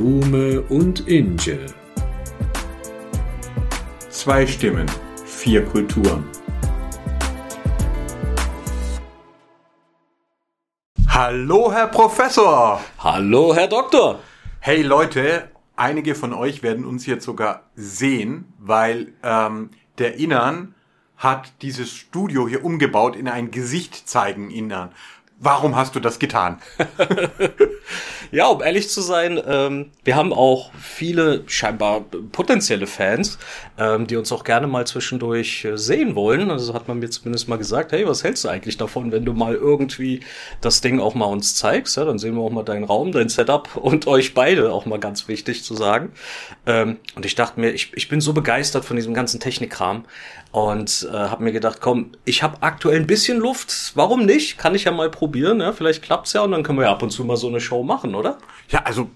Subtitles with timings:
[0.00, 1.58] Blume und Inge.
[4.08, 4.86] Zwei Stimmen,
[5.26, 6.24] vier Kulturen.
[11.06, 12.80] Hallo, Herr Professor!
[12.98, 14.20] Hallo, Herr Doktor!
[14.60, 20.74] Hey Leute, einige von euch werden uns jetzt sogar sehen, weil ähm, der Innern
[21.18, 24.92] hat dieses Studio hier umgebaut in ein Gesicht zeigen Innern.
[25.42, 26.58] Warum hast du das getan?
[28.30, 33.38] ja, um ehrlich zu sein, ähm, wir haben auch viele scheinbar potenzielle Fans,
[33.78, 36.50] ähm, die uns auch gerne mal zwischendurch äh, sehen wollen.
[36.50, 39.32] Also hat man mir zumindest mal gesagt, hey, was hältst du eigentlich davon, wenn du
[39.32, 40.20] mal irgendwie
[40.60, 41.96] das Ding auch mal uns zeigst?
[41.96, 45.00] Ja, dann sehen wir auch mal deinen Raum, dein Setup und euch beide, auch mal
[45.00, 46.12] ganz wichtig zu sagen.
[46.66, 50.04] Ähm, und ich dachte mir, ich, ich bin so begeistert von diesem ganzen Technikkram
[50.52, 54.58] und äh, habe mir gedacht, komm, ich habe aktuell ein bisschen Luft, warum nicht?
[54.58, 55.72] Kann ich ja mal probieren, ja?
[55.72, 57.84] vielleicht klappt's ja und dann können wir ja ab und zu mal so eine Show
[57.84, 58.38] machen, oder?
[58.68, 59.10] Ja, also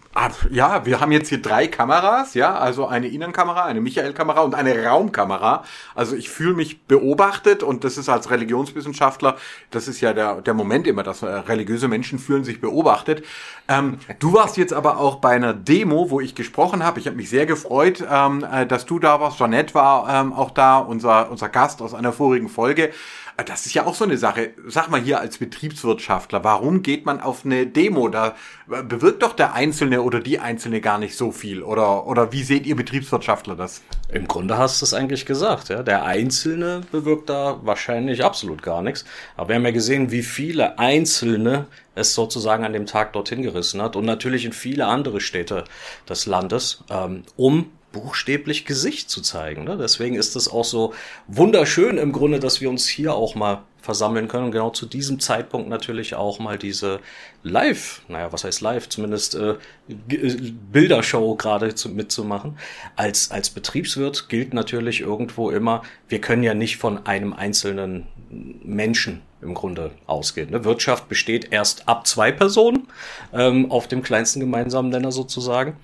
[0.50, 4.84] ja, wir haben jetzt hier drei Kameras, ja, also eine Innenkamera, eine Michael-Kamera und eine
[4.84, 5.64] Raumkamera.
[5.95, 9.36] Also ich fühle mich beobachtet und das ist als Religionswissenschaftler,
[9.70, 13.25] das ist ja der, der Moment immer, dass äh, religiöse Menschen fühlen sich beobachtet.
[13.67, 17.01] Ähm, du warst jetzt aber auch bei einer Demo, wo ich gesprochen habe.
[17.01, 19.39] Ich habe mich sehr gefreut, ähm, äh, dass du da warst.
[19.39, 22.91] Jeanette war ähm, auch da, unser, unser Gast aus einer vorigen Folge.
[23.36, 24.50] Äh, das ist ja auch so eine Sache.
[24.67, 28.08] Sag mal hier als Betriebswirtschaftler, warum geht man auf eine Demo?
[28.08, 28.34] Da
[28.70, 31.62] äh, bewirkt doch der Einzelne oder die Einzelne gar nicht so viel.
[31.62, 33.83] Oder, oder wie seht ihr Betriebswirtschaftler das?
[34.12, 35.83] Im Grunde hast du es eigentlich gesagt, ja.
[35.83, 39.05] Der Einzelne bewirkt da wahrscheinlich absolut gar nichts.
[39.36, 43.80] Aber wir haben ja gesehen, wie viele Einzelne es sozusagen an dem Tag dorthin gerissen
[43.80, 45.64] hat und natürlich in viele andere Städte
[46.08, 49.64] des Landes, ähm, um buchstäblich Gesicht zu zeigen.
[49.64, 49.78] Ne?
[49.78, 50.92] Deswegen ist es auch so
[51.28, 55.20] wunderschön im Grunde, dass wir uns hier auch mal versammeln können und genau zu diesem
[55.20, 57.01] Zeitpunkt natürlich auch mal diese
[57.42, 62.58] Live, naja, was heißt Live, zumindest äh, Bildershow gerade zu, mitzumachen.
[62.96, 69.20] Als, als Betriebswirt gilt natürlich irgendwo immer, wir können ja nicht von einem einzelnen Menschen
[69.42, 70.51] im Grunde ausgehen.
[70.51, 70.64] Ne?
[70.64, 72.89] Wirtschaft besteht erst ab zwei Personen
[73.33, 75.77] ähm, auf dem kleinsten gemeinsamen Nenner sozusagen.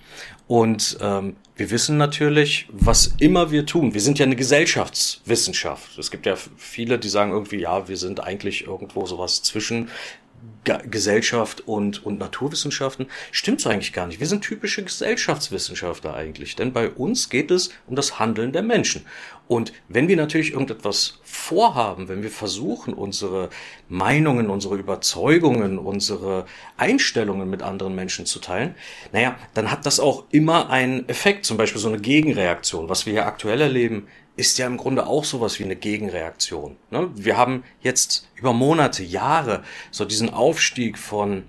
[0.51, 3.93] Und ähm, wir wissen natürlich, was immer wir tun.
[3.93, 5.97] Wir sind ja eine Gesellschaftswissenschaft.
[5.97, 9.87] Es gibt ja viele, die sagen irgendwie, ja, wir sind eigentlich irgendwo sowas zwischen
[10.63, 13.07] Gesellschaft und, und Naturwissenschaften.
[13.31, 14.19] Stimmt so eigentlich gar nicht.
[14.19, 19.05] Wir sind typische Gesellschaftswissenschaftler eigentlich, denn bei uns geht es um das Handeln der Menschen.
[19.47, 23.49] Und wenn wir natürlich irgendetwas vorhaben, wenn wir versuchen, unsere
[23.89, 26.45] Meinungen, unsere Überzeugungen, unsere
[26.77, 28.75] Einstellungen mit anderen Menschen zu teilen,
[29.11, 32.87] naja, dann hat das auch immer einen Effekt, zum Beispiel so eine Gegenreaktion.
[32.87, 34.07] Was wir hier aktuell erleben,
[34.41, 36.75] ist ja im Grunde auch sowas wie eine Gegenreaktion.
[36.89, 37.11] Ne?
[37.13, 41.43] Wir haben jetzt über Monate, Jahre so diesen Aufstieg von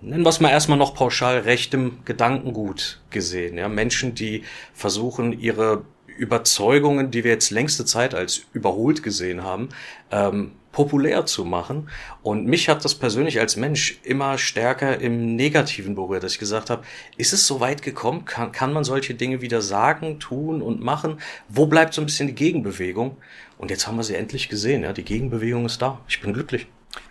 [0.00, 3.54] nennen wir es mal erstmal noch pauschal rechtem Gedankengut gesehen.
[3.72, 4.42] Menschen, die
[4.74, 5.84] versuchen, ihre
[6.18, 9.68] Überzeugungen, die wir jetzt längste Zeit als überholt gesehen haben,
[10.10, 11.88] ähm, populär zu machen.
[12.22, 16.70] Und mich hat das persönlich als Mensch immer stärker im Negativen berührt, dass ich gesagt
[16.70, 16.82] habe,
[17.16, 18.24] ist es so weit gekommen?
[18.24, 21.18] Kann, kann man solche Dinge wieder sagen, tun und machen?
[21.48, 23.16] Wo bleibt so ein bisschen die Gegenbewegung?
[23.58, 24.82] Und jetzt haben wir sie endlich gesehen.
[24.82, 24.92] Ja?
[24.92, 26.00] Die Gegenbewegung ist da.
[26.08, 26.66] Ich bin glücklich.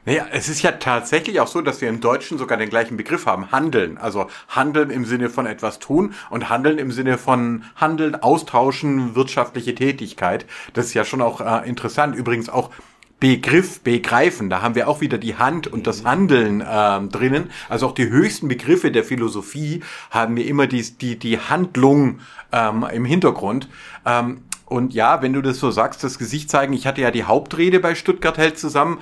[0.05, 3.25] Naja, es ist ja tatsächlich auch so, dass wir im Deutschen sogar den gleichen Begriff
[3.25, 3.97] haben, handeln.
[3.97, 9.75] Also handeln im Sinne von etwas tun und handeln im Sinne von handeln, austauschen, wirtschaftliche
[9.75, 10.45] Tätigkeit.
[10.73, 12.15] Das ist ja schon auch äh, interessant.
[12.15, 12.71] Übrigens auch
[13.21, 14.49] Begriff begreifen.
[14.49, 17.51] Da haben wir auch wieder die Hand und das Handeln ähm, drinnen.
[17.69, 22.19] Also auch die höchsten Begriffe der Philosophie haben wir immer die, die, die Handlung
[22.51, 23.69] ähm, im Hintergrund.
[24.07, 27.25] Ähm, und ja, wenn du das so sagst, das Gesicht zeigen, ich hatte ja die
[27.25, 28.99] Hauptrede bei Stuttgart Held zusammen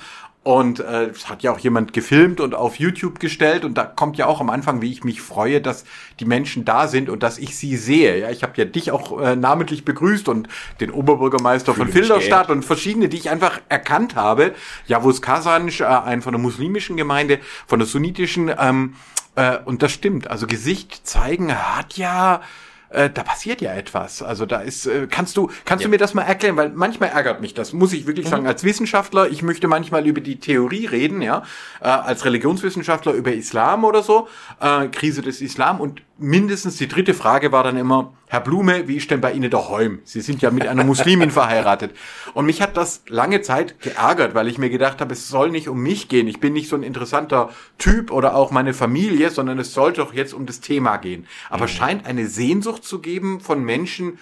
[0.49, 3.63] und äh, es hat ja auch jemand gefilmt und auf YouTube gestellt.
[3.65, 5.85] Und da kommt ja auch am Anfang, wie ich mich freue, dass
[6.19, 8.17] die Menschen da sind und dass ich sie sehe.
[8.17, 10.47] Ja, ich habe ja dich auch äh, namentlich begrüßt und
[10.79, 14.55] den Oberbürgermeister Fühl von Filderstadt und verschiedene, die ich einfach erkannt habe.
[14.87, 17.37] Javus Kasanj, äh, ein von der muslimischen Gemeinde,
[17.67, 18.52] von der sunnitischen.
[18.57, 18.95] Ähm,
[19.35, 20.31] äh, und das stimmt.
[20.31, 22.41] Also Gesicht zeigen hat ja
[22.90, 24.22] äh, da passiert ja etwas.
[24.22, 25.88] Also da ist, äh, kannst du, kannst ja.
[25.88, 26.58] du mir das mal erklären?
[26.58, 28.32] Weil manchmal ärgert mich das, muss ich wirklich mhm.
[28.32, 31.44] sagen, als Wissenschaftler, ich möchte manchmal über die Theorie reden, ja,
[31.82, 34.28] äh, als Religionswissenschaftler über Islam oder so,
[34.59, 38.97] äh, Krise des Islam und mindestens die dritte Frage war dann immer, Herr Blume, wie
[38.97, 39.99] ist denn bei Ihnen der Heum?
[40.03, 41.95] Sie sind ja mit einer Muslimin verheiratet.
[42.33, 45.67] Und mich hat das lange Zeit geärgert, weil ich mir gedacht habe, es soll nicht
[45.67, 46.27] um mich gehen.
[46.27, 50.13] Ich bin nicht so ein interessanter Typ oder auch meine Familie, sondern es soll doch
[50.13, 51.25] jetzt um das Thema gehen.
[51.49, 51.69] Aber mhm.
[51.69, 54.19] scheint eine Sehnsucht zu geben von Menschen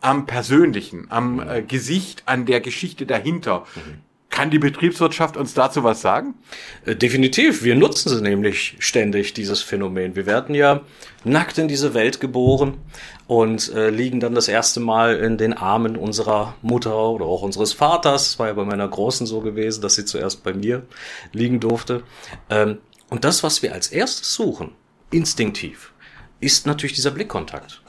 [0.00, 1.48] am Persönlichen, am mhm.
[1.48, 3.64] äh, Gesicht, an der Geschichte dahinter.
[3.74, 4.05] Mhm
[4.36, 6.34] Kann die Betriebswirtschaft uns dazu was sagen?
[6.84, 7.62] Äh, definitiv.
[7.62, 10.14] Wir nutzen sie nämlich ständig, dieses Phänomen.
[10.14, 10.82] Wir werden ja
[11.24, 12.76] nackt in diese Welt geboren
[13.26, 17.72] und äh, liegen dann das erste Mal in den Armen unserer Mutter oder auch unseres
[17.72, 18.24] Vaters.
[18.24, 20.82] Das war ja bei meiner Großen so gewesen, dass sie zuerst bei mir
[21.32, 22.02] liegen durfte.
[22.50, 22.76] Ähm,
[23.08, 24.72] und das, was wir als erstes suchen,
[25.10, 25.94] instinktiv,
[26.40, 27.80] ist natürlich dieser Blickkontakt.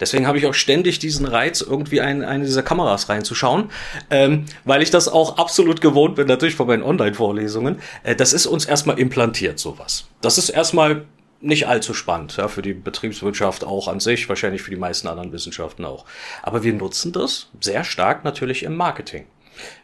[0.00, 3.70] Deswegen habe ich auch ständig diesen Reiz, irgendwie ein, eine dieser Kameras reinzuschauen,
[4.10, 7.80] ähm, weil ich das auch absolut gewohnt bin, natürlich von meinen Online-Vorlesungen.
[8.02, 10.06] Äh, das ist uns erstmal implantiert, sowas.
[10.20, 11.04] Das ist erstmal
[11.40, 15.32] nicht allzu spannend, ja, für die Betriebswirtschaft auch an sich, wahrscheinlich für die meisten anderen
[15.32, 16.04] Wissenschaften auch.
[16.42, 19.26] Aber wir nutzen das sehr stark natürlich im Marketing.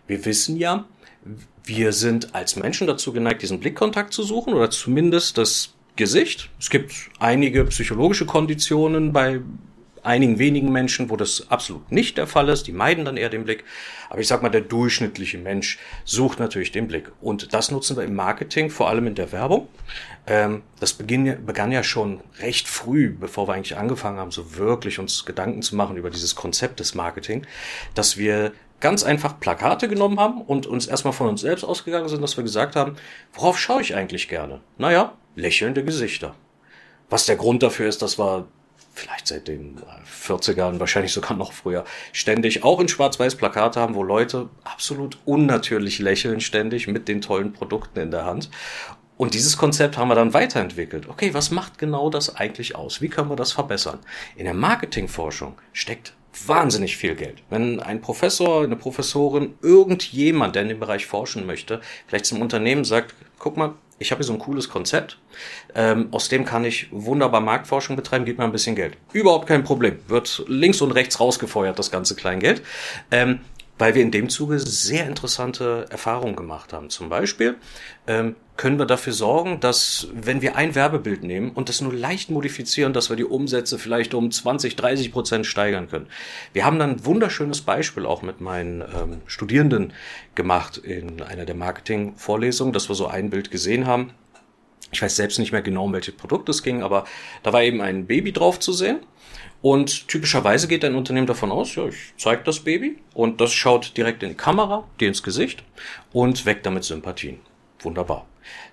[0.06, 0.84] Wir wissen ja,
[1.64, 6.50] wir sind als Menschen dazu geneigt, diesen Blickkontakt zu suchen oder zumindest das Gesicht.
[6.58, 9.40] Es gibt einige psychologische Konditionen bei
[10.04, 12.66] einigen wenigen Menschen, wo das absolut nicht der Fall ist.
[12.66, 13.64] Die meiden dann eher den Blick.
[14.10, 17.10] Aber ich sag mal, der durchschnittliche Mensch sucht natürlich den Blick.
[17.20, 19.68] Und das nutzen wir im Marketing, vor allem in der Werbung.
[20.26, 25.24] Ähm, das begann ja schon recht früh, bevor wir eigentlich angefangen haben, so wirklich uns
[25.24, 27.46] Gedanken zu machen über dieses Konzept des Marketing,
[27.94, 32.20] dass wir ganz einfach Plakate genommen haben und uns erstmal von uns selbst ausgegangen sind,
[32.20, 32.96] dass wir gesagt haben,
[33.32, 34.60] worauf schaue ich eigentlich gerne?
[34.76, 36.34] Naja, lächelnde Gesichter.
[37.08, 38.46] Was der Grund dafür ist, dass wir
[38.94, 44.02] vielleicht seit den 40ern, wahrscheinlich sogar noch früher, ständig auch in Schwarz-Weiß Plakate haben, wo
[44.02, 48.50] Leute absolut unnatürlich lächeln, ständig mit den tollen Produkten in der Hand.
[49.16, 51.08] Und dieses Konzept haben wir dann weiterentwickelt.
[51.08, 53.00] Okay, was macht genau das eigentlich aus?
[53.00, 54.00] Wie können wir das verbessern?
[54.36, 56.14] In der Marketingforschung steckt
[56.46, 57.42] wahnsinnig viel Geld.
[57.48, 62.84] Wenn ein Professor, eine Professorin, irgendjemand, der in dem Bereich forschen möchte, vielleicht zum Unternehmen
[62.84, 65.18] sagt, guck mal, ich habe hier so ein cooles Konzept,
[65.74, 68.96] ähm, aus dem kann ich wunderbar Marktforschung betreiben, gibt mir ein bisschen Geld.
[69.12, 69.98] Überhaupt kein Problem.
[70.08, 72.62] Wird links und rechts rausgefeuert, das ganze Kleingeld.
[73.10, 73.40] Ähm,
[73.78, 76.90] weil wir in dem Zuge sehr interessante Erfahrungen gemacht haben.
[76.90, 77.56] Zum Beispiel
[78.06, 82.30] ähm, können wir dafür sorgen, dass wenn wir ein Werbebild nehmen und das nur leicht
[82.30, 86.06] modifizieren, dass wir die Umsätze vielleicht um 20, 30 Prozent steigern können.
[86.52, 89.92] Wir haben dann ein wunderschönes Beispiel auch mit meinen ähm, Studierenden
[90.36, 94.10] gemacht in einer der Marketing-Vorlesungen, dass wir so ein Bild gesehen haben.
[94.92, 97.04] Ich weiß selbst nicht mehr genau, um welche Produkte es ging, aber
[97.42, 99.00] da war eben ein Baby drauf zu sehen
[99.64, 103.96] und typischerweise geht ein Unternehmen davon aus, ja, ich zeige das Baby und das schaut
[103.96, 105.64] direkt in die Kamera, dir ins Gesicht
[106.12, 107.40] und weckt damit Sympathien.
[107.80, 108.26] Wunderbar.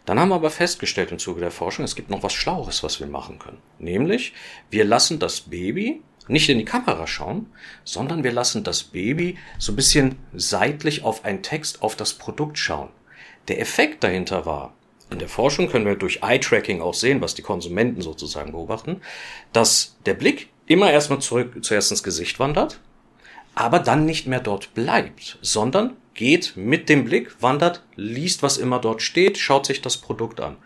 [0.05, 2.99] Dann haben wir aber festgestellt im Zuge der Forschung, es gibt noch was Schlaueres, was
[2.99, 3.59] wir machen können.
[3.79, 4.33] Nämlich,
[4.69, 7.45] wir lassen das Baby nicht in die Kamera schauen,
[7.85, 12.57] sondern wir lassen das Baby so ein bisschen seitlich auf einen Text, auf das Produkt
[12.57, 12.89] schauen.
[13.47, 14.73] Der Effekt dahinter war,
[15.09, 18.99] in der Forschung können wir durch Eye-Tracking auch sehen, was die Konsumenten sozusagen beobachten,
[19.53, 22.79] dass der Blick immer erstmal zurück zuerst ins Gesicht wandert,
[23.55, 28.79] aber dann nicht mehr dort bleibt, sondern geht mit dem Blick, wandert, liest, was immer
[28.79, 30.57] dort steht, schaut sich das Produkt an.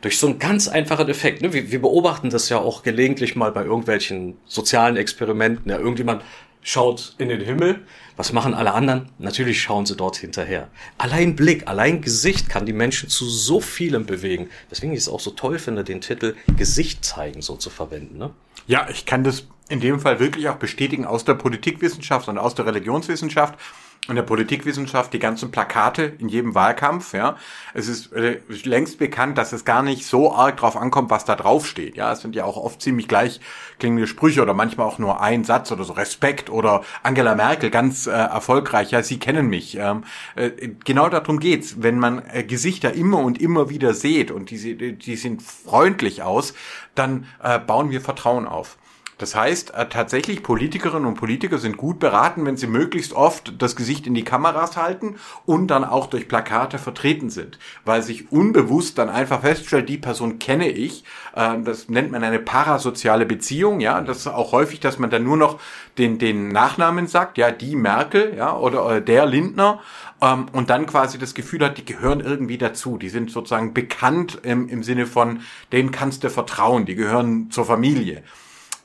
[0.00, 1.42] Durch so einen ganz einfachen Effekt.
[1.42, 1.52] Ne?
[1.52, 5.70] Wir, wir beobachten das ja auch gelegentlich mal bei irgendwelchen sozialen Experimenten.
[5.70, 6.22] Ja, irgendjemand
[6.62, 7.82] schaut in den Himmel.
[8.16, 9.10] Was machen alle anderen?
[9.18, 10.68] Natürlich schauen sie dort hinterher.
[10.98, 14.48] Allein Blick, allein Gesicht kann die Menschen zu so vielem bewegen.
[14.70, 18.18] Deswegen ist es auch so toll finde, den Titel Gesicht zeigen so zu verwenden.
[18.18, 18.30] Ne?
[18.66, 22.54] Ja, ich kann das in dem Fall wirklich auch bestätigen aus der Politikwissenschaft und aus
[22.54, 23.58] der Religionswissenschaft
[24.06, 27.36] und der Politikwissenschaft die ganzen Plakate in jedem Wahlkampf, ja.
[27.72, 31.36] Es ist äh, längst bekannt, dass es gar nicht so arg drauf ankommt, was da
[31.36, 32.12] drauf steht, ja.
[32.12, 33.40] Es sind ja auch oft ziemlich gleich
[33.78, 38.06] klingende Sprüche oder manchmal auch nur ein Satz oder so Respekt oder Angela Merkel ganz
[38.06, 39.78] äh, erfolgreich, ja, Sie kennen mich.
[39.78, 40.04] Ähm,
[40.36, 40.50] äh,
[40.84, 45.16] genau darum geht's, wenn man äh, Gesichter immer und immer wieder sieht und die, die
[45.16, 46.52] sehen freundlich aus,
[46.94, 48.76] dann äh, bauen wir Vertrauen auf.
[49.18, 53.76] Das heißt, äh, tatsächlich Politikerinnen und Politiker sind gut beraten, wenn sie möglichst oft das
[53.76, 55.16] Gesicht in die Kameras halten
[55.46, 60.38] und dann auch durch Plakate vertreten sind, weil sich unbewusst dann einfach feststellt, die Person
[60.38, 61.04] kenne ich.
[61.34, 64.00] Äh, das nennt man eine parasoziale Beziehung, ja.
[64.00, 65.60] Das ist auch häufig, dass man dann nur noch
[65.98, 69.80] den, den Nachnamen sagt, ja, die Merkel, ja, oder, oder der Lindner
[70.20, 72.98] ähm, und dann quasi das Gefühl hat, die gehören irgendwie dazu.
[72.98, 75.40] Die sind sozusagen bekannt im, im Sinne von,
[75.72, 78.22] denen kannst du vertrauen, die gehören zur Familie.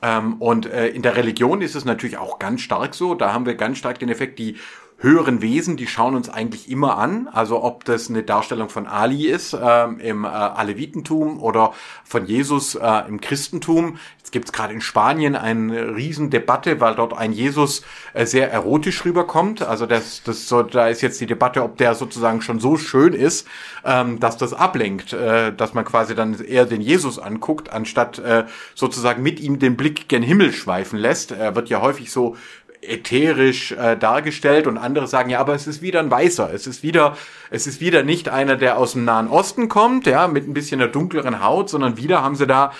[0.02, 3.14] Ähm, und äh, in der Religion ist es natürlich auch ganz stark so.
[3.14, 4.56] Da haben wir ganz stark den Effekt, die
[5.00, 7.28] höheren Wesen, die schauen uns eigentlich immer an.
[7.32, 11.72] Also ob das eine Darstellung von Ali ist ähm, im äh, Alevitentum oder
[12.04, 13.98] von Jesus äh, im Christentum.
[14.18, 19.04] Jetzt gibt es gerade in Spanien eine Riesendebatte, weil dort ein Jesus äh, sehr erotisch
[19.06, 19.62] rüberkommt.
[19.62, 23.14] Also das, das so, da ist jetzt die Debatte, ob der sozusagen schon so schön
[23.14, 23.48] ist,
[23.84, 28.44] ähm, dass das ablenkt, äh, dass man quasi dann eher den Jesus anguckt, anstatt äh,
[28.74, 31.32] sozusagen mit ihm den Blick gen Himmel schweifen lässt.
[31.32, 32.36] Er wird ja häufig so
[32.82, 36.82] ätherisch äh, dargestellt und andere sagen, ja, aber es ist wieder ein Weißer, es ist
[36.82, 37.16] wieder,
[37.50, 40.80] es ist wieder nicht einer, der aus dem Nahen Osten kommt, ja, mit ein bisschen
[40.80, 42.72] einer dunkleren Haut, sondern wieder haben sie da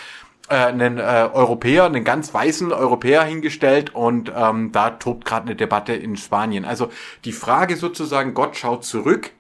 [0.49, 5.57] äh, einen äh, Europäer, einen ganz weißen Europäer hingestellt und ähm, da tobt gerade eine
[5.57, 6.65] Debatte in Spanien.
[6.65, 6.91] Also
[7.25, 9.31] die Frage sozusagen, Gott schaut zurück,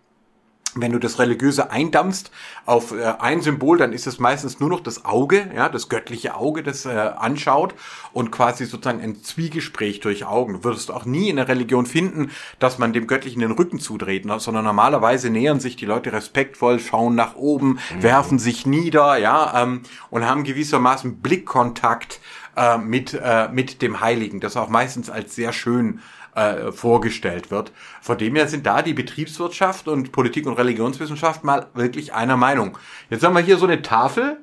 [0.74, 2.30] wenn du das Religiöse eindampfst
[2.66, 6.34] auf äh, ein Symbol, dann ist es meistens nur noch das Auge, ja, das göttliche
[6.34, 7.74] Auge, das äh, anschaut
[8.12, 10.54] und quasi sozusagen ein Zwiegespräch durch Augen.
[10.54, 14.24] Du würdest auch nie in der Religion finden, dass man dem Göttlichen den Rücken zudreht,
[14.24, 18.02] ne, sondern normalerweise nähern sich die Leute respektvoll, schauen nach oben, mhm.
[18.02, 22.20] werfen sich nieder, ja, ähm, und haben gewissermaßen Blickkontakt
[22.56, 26.00] äh, mit, äh, mit dem Heiligen, das auch meistens als sehr schön
[26.34, 27.72] äh, vorgestellt wird.
[28.00, 32.78] Von dem her sind da die Betriebswirtschaft und Politik und Religionswissenschaft mal wirklich einer Meinung.
[33.08, 34.38] Jetzt haben wir hier so eine Tafel.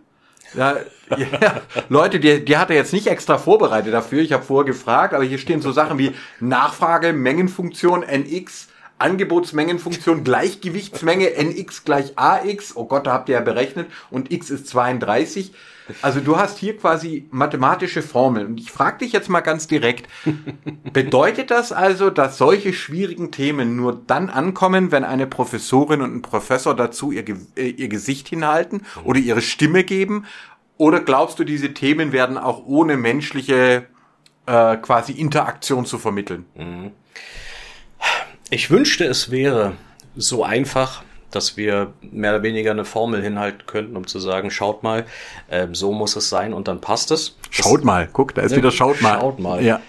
[0.53, 0.77] Ja,
[1.17, 4.21] ja, Leute, die, die hat er jetzt nicht extra vorbereitet dafür.
[4.21, 8.67] Ich habe vorher gefragt, aber hier stehen so Sachen wie Nachfrage, Mengenfunktion, NX,
[8.99, 12.75] Angebotsmengenfunktion, Gleichgewichtsmenge, NX gleich AX.
[12.75, 13.87] Oh Gott, da habt ihr ja berechnet.
[14.09, 15.53] Und X ist 32.
[16.01, 18.47] Also du hast hier quasi mathematische Formeln.
[18.47, 20.09] Und ich frage dich jetzt mal ganz direkt,
[20.93, 26.21] bedeutet das also, dass solche schwierigen Themen nur dann ankommen, wenn eine Professorin und ein
[26.21, 27.23] Professor dazu ihr,
[27.55, 30.25] äh, ihr Gesicht hinhalten oder ihre Stimme geben?
[30.77, 33.87] Oder glaubst du, diese Themen werden auch ohne menschliche
[34.45, 36.45] äh, quasi Interaktion zu vermitteln?
[36.55, 36.91] Mhm.
[38.49, 39.73] Ich wünschte, es wäre
[40.15, 44.83] so einfach, dass wir mehr oder weniger eine Formel hinhalten könnten, um zu sagen, schaut
[44.83, 45.05] mal,
[45.49, 47.37] äh, so muss es sein und dann passt es.
[47.49, 49.19] Schaut das, mal, guck, da ist ne, wieder schaut mal.
[49.19, 49.63] Schaut mal.
[49.63, 49.81] Ja.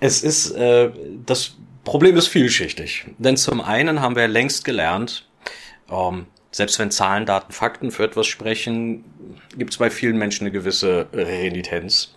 [0.00, 0.90] Es ist, äh,
[1.24, 3.06] das Problem ist vielschichtig.
[3.18, 5.28] Denn zum einen haben wir längst gelernt,
[5.90, 9.04] ähm, selbst wenn Zahlen, Daten, Fakten für etwas sprechen,
[9.56, 12.14] gibt es bei vielen Menschen eine gewisse Renitenz.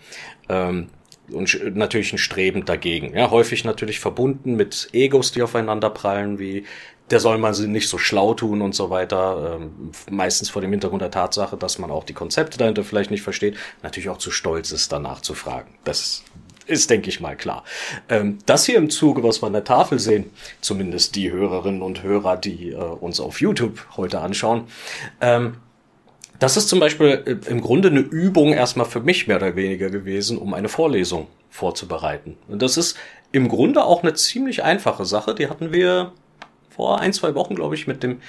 [0.49, 0.89] Ähm,
[1.31, 3.15] und natürlich ein Streben dagegen.
[3.15, 6.65] Ja, häufig natürlich verbunden mit Egos, die aufeinander prallen, wie
[7.09, 9.59] der soll man sie nicht so schlau tun und so weiter.
[9.59, 13.21] Ähm, meistens vor dem Hintergrund der Tatsache, dass man auch die Konzepte dahinter vielleicht nicht
[13.21, 15.75] versteht, natürlich auch zu stolz ist, danach zu fragen.
[15.83, 16.23] Das
[16.65, 17.63] ist, denke ich mal, klar.
[18.09, 22.03] Ähm, das hier im Zuge, was wir an der Tafel sehen, zumindest die Hörerinnen und
[22.03, 24.65] Hörer, die äh, uns auf YouTube heute anschauen,
[25.19, 25.57] ähm,
[26.43, 29.89] das ist zum Beispiel äh, im Grunde eine Übung erstmal für mich mehr oder weniger
[29.89, 32.35] gewesen, um eine Vorlesung vorzubereiten.
[32.49, 32.97] Und das ist
[33.31, 35.35] im Grunde auch eine ziemlich einfache Sache.
[35.35, 36.11] Die hatten wir
[36.69, 38.19] vor ein, zwei Wochen, glaube ich, mit dem,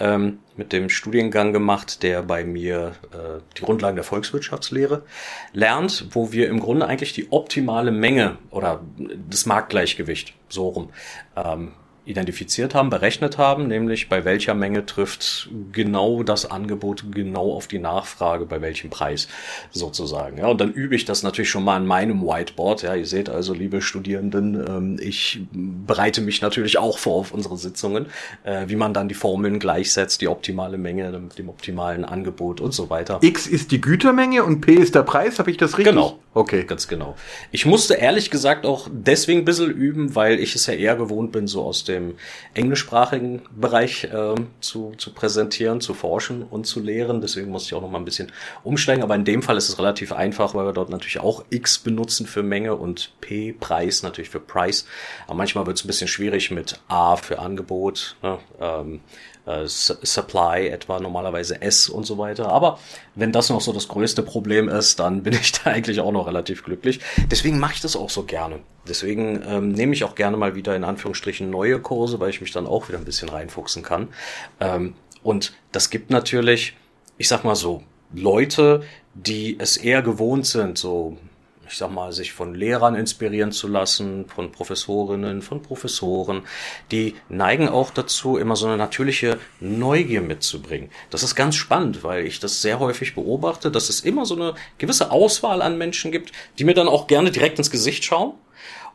[0.00, 5.04] ähm, mit dem Studiengang gemacht, der bei mir äh, die Grundlagen der Volkswirtschaftslehre
[5.52, 8.80] lernt, wo wir im Grunde eigentlich die optimale Menge oder
[9.28, 10.90] das Marktgleichgewicht so rum
[11.36, 11.72] ähm,
[12.04, 17.78] identifiziert haben, berechnet haben, nämlich bei welcher Menge trifft genau das Angebot genau auf die
[17.78, 19.28] Nachfrage, bei welchem Preis
[19.70, 20.38] sozusagen.
[20.38, 22.82] Ja, und dann übe ich das natürlich schon mal an meinem Whiteboard.
[22.82, 27.56] Ja, ihr seht also, liebe Studierenden, ähm, ich bereite mich natürlich auch vor auf unsere
[27.58, 28.06] Sitzungen,
[28.44, 32.72] äh, wie man dann die Formeln gleichsetzt, die optimale Menge mit dem optimalen Angebot und
[32.72, 33.18] so weiter.
[33.22, 35.94] X ist die Gütermenge und P ist der Preis, habe ich das richtig?
[35.94, 36.18] Genau.
[36.32, 36.64] Okay.
[36.64, 37.16] Ganz genau.
[37.50, 41.32] Ich musste ehrlich gesagt auch deswegen ein bisschen üben, weil ich es ja eher gewohnt
[41.32, 42.14] bin, so aus dem
[42.54, 47.20] englischsprachigen Bereich äh, zu, zu präsentieren, zu forschen und zu lehren.
[47.20, 48.32] Deswegen musste ich auch noch mal ein bisschen
[48.64, 49.02] umsteigen.
[49.02, 52.26] Aber in dem Fall ist es relativ einfach, weil wir dort natürlich auch X benutzen
[52.26, 54.86] für Menge und P, Preis natürlich für Price.
[55.26, 58.16] Aber manchmal wird es ein bisschen schwierig mit A für Angebot.
[58.22, 58.38] Ne?
[58.60, 59.00] Ähm,
[59.50, 62.50] äh, Supply etwa normalerweise S und so weiter.
[62.50, 62.78] Aber
[63.14, 66.26] wenn das noch so das größte Problem ist, dann bin ich da eigentlich auch noch
[66.26, 67.00] relativ glücklich.
[67.30, 68.60] Deswegen mache ich das auch so gerne.
[68.88, 72.52] Deswegen ähm, nehme ich auch gerne mal wieder in Anführungsstrichen neue Kurse, weil ich mich
[72.52, 74.08] dann auch wieder ein bisschen reinfuchsen kann.
[74.60, 76.76] Ähm, und das gibt natürlich,
[77.18, 78.82] ich sag mal so, Leute,
[79.14, 81.16] die es eher gewohnt sind, so
[81.70, 86.42] ich sag mal, sich von Lehrern inspirieren zu lassen, von Professorinnen, von Professoren,
[86.90, 90.90] die neigen auch dazu, immer so eine natürliche Neugier mitzubringen.
[91.10, 94.54] Das ist ganz spannend, weil ich das sehr häufig beobachte, dass es immer so eine
[94.78, 98.34] gewisse Auswahl an Menschen gibt, die mir dann auch gerne direkt ins Gesicht schauen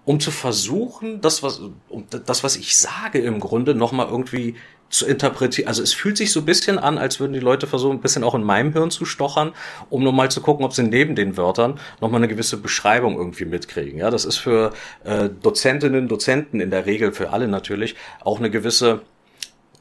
[0.05, 4.55] um zu versuchen, das was, um das, was ich sage im Grunde nochmal irgendwie
[4.89, 5.67] zu interpretieren.
[5.67, 8.23] Also es fühlt sich so ein bisschen an, als würden die Leute versuchen, ein bisschen
[8.23, 9.53] auch in meinem Hirn zu stochern,
[9.89, 13.99] um nochmal zu gucken, ob sie neben den Wörtern nochmal eine gewisse Beschreibung irgendwie mitkriegen.
[13.99, 14.73] Ja, das ist für
[15.03, 19.01] äh, Dozentinnen, Dozenten in der Regel, für alle natürlich, auch eine gewisse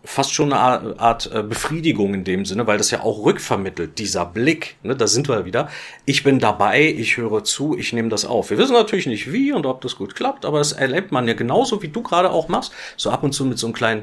[0.06, 4.26] fast schon eine Art, äh, Befriedigung in dem Sinne, weil das ja auch rückvermittelt, dieser
[4.26, 5.68] Blick, ne, da sind wir wieder.
[6.04, 8.50] Ich bin dabei, ich höre zu, ich nehme das auf.
[8.50, 11.32] Wir wissen natürlich nicht wie und ob das gut klappt, aber das erlebt man ja
[11.32, 14.02] genauso, wie du gerade auch machst, so ab und zu mit so einem kleinen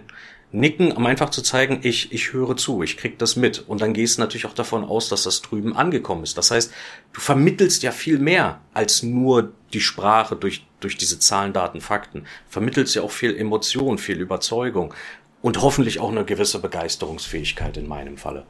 [0.52, 3.60] nicken, um einfach zu zeigen, ich, ich höre zu, ich krieg das mit.
[3.68, 6.38] Und dann gehst du natürlich auch davon aus, dass das drüben angekommen ist.
[6.38, 6.72] Das heißt,
[7.14, 12.26] du vermittelst ja viel mehr als nur die Sprache durch, durch diese Zahlen, Daten, Fakten.
[12.50, 14.94] Vermittelst ja auch viel Emotion, viel Überzeugung
[15.42, 18.46] und hoffentlich auch eine gewisse Begeisterungsfähigkeit in meinem Falle.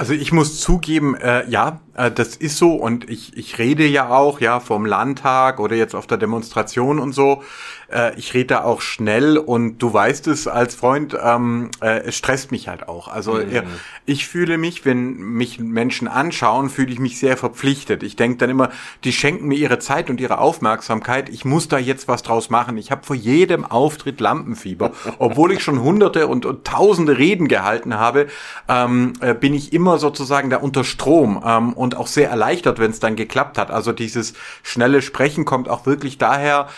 [0.00, 4.08] Also ich muss zugeben, äh, ja, äh, das ist so und ich, ich rede ja
[4.08, 7.42] auch, ja, vom Landtag oder jetzt auf der Demonstration und so.
[7.92, 12.16] Äh, ich rede da auch schnell und du weißt es als Freund, ähm, äh, es
[12.16, 13.08] stresst mich halt auch.
[13.08, 13.52] Also mhm.
[13.52, 13.62] äh,
[14.06, 18.02] ich fühle mich, wenn mich Menschen anschauen, fühle ich mich sehr verpflichtet.
[18.02, 18.70] Ich denke dann immer,
[19.04, 21.28] die schenken mir ihre Zeit und ihre Aufmerksamkeit.
[21.28, 22.76] Ich muss da jetzt was draus machen.
[22.76, 27.94] Ich habe vor jedem Auftritt Lampenfieber, obwohl ich schon hunderte und, und tausende Reden gehalten
[27.98, 28.28] habe,
[28.68, 32.90] ähm, äh, bin ich immer sozusagen da unter Strom ähm, und auch sehr erleichtert, wenn
[32.90, 33.70] es dann geklappt hat.
[33.70, 36.68] Also dieses schnelle Sprechen kommt auch wirklich daher,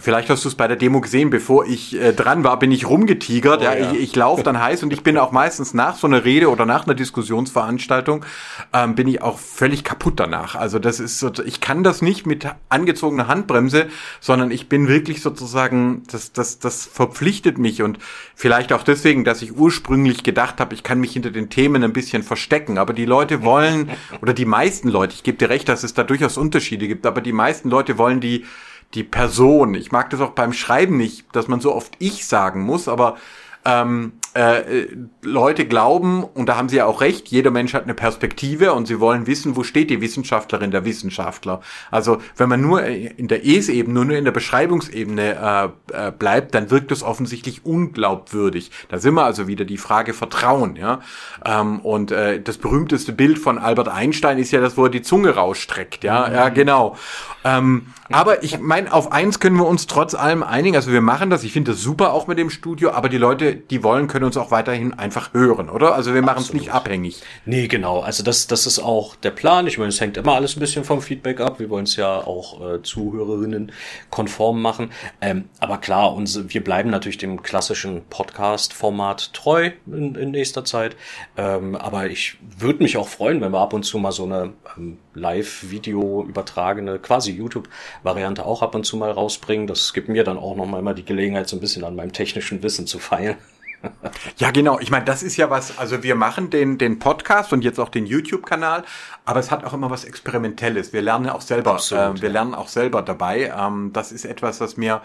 [0.00, 2.88] Vielleicht hast du es bei der Demo gesehen, bevor ich äh, dran war, bin ich
[2.88, 3.60] rumgetigert.
[3.60, 3.92] Oh, ja, ja.
[3.92, 6.64] Ich, ich laufe dann heiß und ich bin auch meistens nach so einer Rede oder
[6.64, 8.24] nach einer Diskussionsveranstaltung
[8.72, 10.54] ähm, bin ich auch völlig kaputt danach.
[10.54, 15.20] Also das ist so, ich kann das nicht mit angezogener Handbremse, sondern ich bin wirklich
[15.20, 17.98] sozusagen, das, das, das verpflichtet mich und
[18.34, 21.92] vielleicht auch deswegen, dass ich ursprünglich gedacht habe, ich kann mich hinter den Themen ein
[21.92, 22.78] bisschen verstecken.
[22.78, 23.90] Aber die Leute wollen
[24.22, 27.20] oder die meisten Leute, ich gebe dir recht, dass es da durchaus Unterschiede gibt, aber
[27.20, 28.46] die meisten Leute wollen die
[28.94, 29.74] die Person.
[29.74, 33.16] Ich mag das auch beim Schreiben nicht, dass man so oft ich sagen muss, aber
[33.64, 34.86] ähm, äh,
[35.22, 38.86] Leute glauben, und da haben sie ja auch recht, jeder Mensch hat eine Perspektive und
[38.86, 41.60] sie wollen wissen, wo steht die Wissenschaftlerin, der Wissenschaftler.
[41.90, 46.70] Also wenn man nur in der Es-Ebene, nur in der Beschreibungsebene äh, äh, bleibt, dann
[46.70, 48.70] wirkt das offensichtlich unglaubwürdig.
[48.88, 50.76] Da sind wir also wieder die Frage Vertrauen.
[50.76, 51.00] Ja?
[51.44, 55.02] Ähm, und äh, das berühmteste Bild von Albert Einstein ist ja das, wo er die
[55.02, 56.04] Zunge rausstreckt.
[56.04, 56.34] Ja, mhm.
[56.34, 56.96] ja genau.
[57.44, 60.76] Ähm, aber ich meine, auf eins können wir uns trotz allem einigen.
[60.76, 61.44] Also wir machen das.
[61.44, 62.90] Ich finde das super auch mit dem Studio.
[62.90, 65.94] Aber die Leute, die wollen, können uns auch weiterhin einfach hören, oder?
[65.94, 67.22] Also wir machen es nicht abhängig.
[67.44, 68.00] Nee, genau.
[68.00, 69.66] Also das, das ist auch der Plan.
[69.66, 71.58] Ich meine, es hängt immer alles ein bisschen vom Feedback ab.
[71.58, 73.72] Wir wollen es ja auch äh, Zuhörerinnen
[74.10, 74.90] konform machen.
[75.20, 80.96] Ähm, aber klar, uns, wir bleiben natürlich dem klassischen Podcast-Format treu in, in nächster Zeit.
[81.36, 84.52] Ähm, aber ich würde mich auch freuen, wenn wir ab und zu mal so eine
[84.76, 89.66] ähm, Live-Video übertragene, quasi YouTube-Variante auch ab und zu mal rausbringen.
[89.66, 92.12] Das gibt mir dann auch noch mal immer die Gelegenheit, so ein bisschen an meinem
[92.12, 93.36] technischen Wissen zu feilen.
[94.36, 94.78] Ja, genau.
[94.78, 97.88] Ich meine, das ist ja was, also wir machen den, den Podcast und jetzt auch
[97.88, 98.84] den YouTube-Kanal,
[99.24, 100.92] aber es hat auch immer was Experimentelles.
[100.92, 102.32] Wir lernen auch selber, Absolut, äh, wir ja.
[102.32, 103.52] lernen auch selber dabei.
[103.56, 105.02] Ähm, das ist etwas, was mir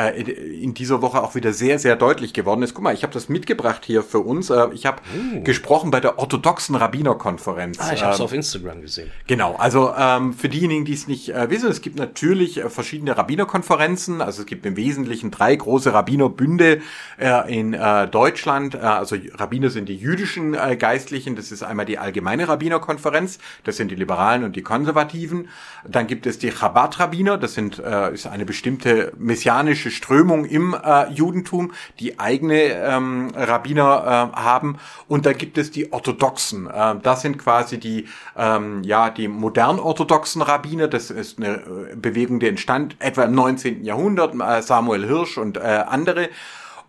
[0.00, 2.74] äh, in dieser Woche auch wieder sehr, sehr deutlich geworden ist.
[2.74, 4.48] Guck mal, ich habe das mitgebracht hier für uns.
[4.48, 5.42] Äh, ich habe uh.
[5.42, 7.78] gesprochen bei der orthodoxen Rabbinerkonferenz.
[7.80, 9.10] Ah, ich habe es ähm, auf Instagram gesehen.
[9.26, 13.16] Genau, also ähm, für diejenigen, die es nicht äh, wissen, es gibt natürlich äh, verschiedene
[13.16, 14.22] Rabbinerkonferenzen.
[14.22, 16.80] Also es gibt im Wesentlichen drei große Rabbinerbünde
[17.18, 18.76] äh, in äh, Deutschland.
[18.76, 21.36] Also Rabbiner sind die jüdischen Geistlichen.
[21.36, 23.38] Das ist einmal die allgemeine Rabbinerkonferenz.
[23.64, 25.48] Das sind die Liberalen und die Konservativen.
[25.86, 27.36] Dann gibt es die Chabad-Rabbiner.
[27.36, 34.32] Das sind ist eine bestimmte messianische rabbinisch Strömung im äh, Judentum, die eigene ähm, Rabbiner
[34.34, 34.78] äh, haben.
[35.08, 36.68] Und da gibt es die Orthodoxen.
[36.68, 40.88] Äh, das sind quasi die, ähm, ja, die modern orthodoxen Rabbiner.
[40.88, 43.84] Das ist eine äh, Bewegung, die entstand etwa im 19.
[43.84, 44.34] Jahrhundert.
[44.34, 46.28] Äh, Samuel Hirsch und äh, andere.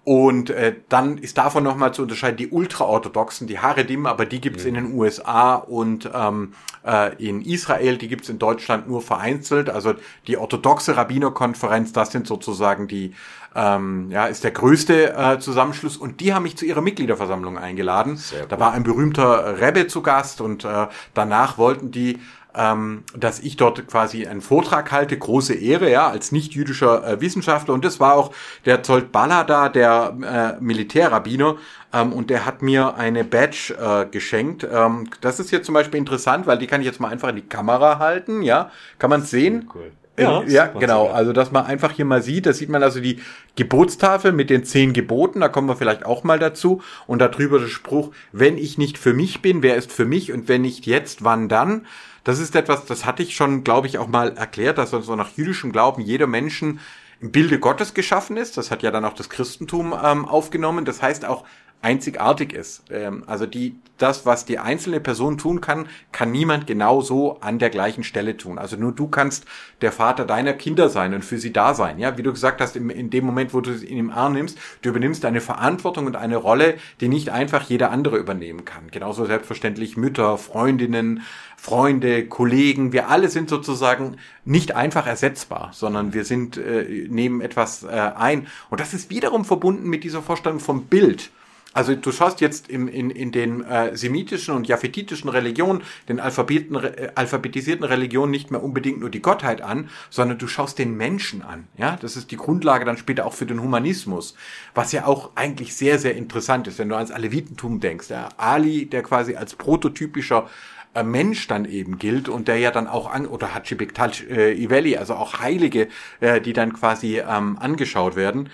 [0.03, 4.63] Und äh, dann ist davon nochmal zu unterscheiden die Ultraorthodoxen, die Haredim, aber die gibt's
[4.63, 4.69] mhm.
[4.69, 9.69] in den USA und ähm, äh, in Israel, die gibt's in Deutschland nur vereinzelt.
[9.69, 9.93] Also
[10.25, 13.13] die orthodoxe Rabbinerkonferenz, das sind sozusagen die,
[13.53, 18.19] ähm, ja, ist der größte äh, Zusammenschluss und die haben mich zu ihrer Mitgliederversammlung eingeladen.
[18.49, 22.17] Da war ein berühmter Rebbe zu Gast und äh, danach wollten die
[22.55, 27.73] ähm, dass ich dort quasi einen Vortrag halte, große Ehre, ja, als nicht-jüdischer äh, Wissenschaftler.
[27.73, 28.31] Und das war auch
[28.65, 31.57] der Zolt Balada, der äh, Militärrabbiner,
[31.93, 34.67] ähm, und der hat mir eine Badge äh, geschenkt.
[34.71, 37.35] Ähm, das ist jetzt zum Beispiel interessant, weil die kann ich jetzt mal einfach in
[37.35, 38.71] die Kamera halten, ja.
[38.99, 39.69] Kann man sehen?
[39.73, 39.91] Cool.
[40.17, 41.07] Ja, ja genau.
[41.07, 43.19] Also, dass man einfach hier mal sieht, da sieht man also die
[43.55, 46.81] Gebotstafel mit den zehn Geboten, da kommen wir vielleicht auch mal dazu.
[47.07, 50.31] Und darüber der Spruch, wenn ich nicht für mich bin, wer ist für mich?
[50.31, 51.85] Und wenn nicht jetzt, wann dann?
[52.23, 55.31] Das ist etwas, das hatte ich schon, glaube ich, auch mal erklärt, dass so nach
[55.35, 56.79] jüdischem Glauben jeder Menschen
[57.19, 58.57] im Bilde Gottes geschaffen ist.
[58.57, 60.85] Das hat ja dann auch das Christentum ähm, aufgenommen.
[60.85, 61.45] Das heißt auch,
[61.81, 62.83] einzigartig ist.
[62.91, 67.69] Ähm, also die, das, was die einzelne Person tun kann, kann niemand genauso an der
[67.69, 68.57] gleichen Stelle tun.
[68.57, 69.45] Also nur du kannst
[69.81, 71.99] der Vater deiner Kinder sein und für sie da sein.
[71.99, 74.57] Ja, wie du gesagt hast, in, in dem Moment, wo du ihn im Arm nimmst,
[74.81, 78.89] du übernimmst eine Verantwortung und eine Rolle, die nicht einfach jeder andere übernehmen kann.
[78.91, 81.21] Genauso selbstverständlich Mütter, Freundinnen,
[81.57, 87.83] Freunde, Kollegen, wir alle sind sozusagen nicht einfach ersetzbar, sondern wir sind, äh, nehmen etwas
[87.83, 88.47] äh, ein.
[88.71, 91.29] Und das ist wiederum verbunden mit dieser Vorstellung vom Bild.
[91.73, 96.75] Also du schaust jetzt im, in, in den äh, semitischen und japhetitischen Religionen, den Alphabeten,
[96.75, 101.41] äh, alphabetisierten Religionen nicht mehr unbedingt nur die Gottheit an, sondern du schaust den Menschen
[101.41, 101.67] an.
[101.77, 104.35] Ja, das ist die Grundlage dann später auch für den Humanismus,
[104.73, 108.09] was ja auch eigentlich sehr, sehr interessant ist, wenn du ans Alevitentum denkst.
[108.09, 110.49] Der Ali, der quasi als prototypischer
[110.93, 114.61] äh, Mensch dann eben gilt und der ja dann auch an, oder Hachi Bektal äh,
[114.61, 115.87] Ivelli, also auch Heilige,
[116.19, 118.49] äh, die dann quasi ähm, angeschaut werden.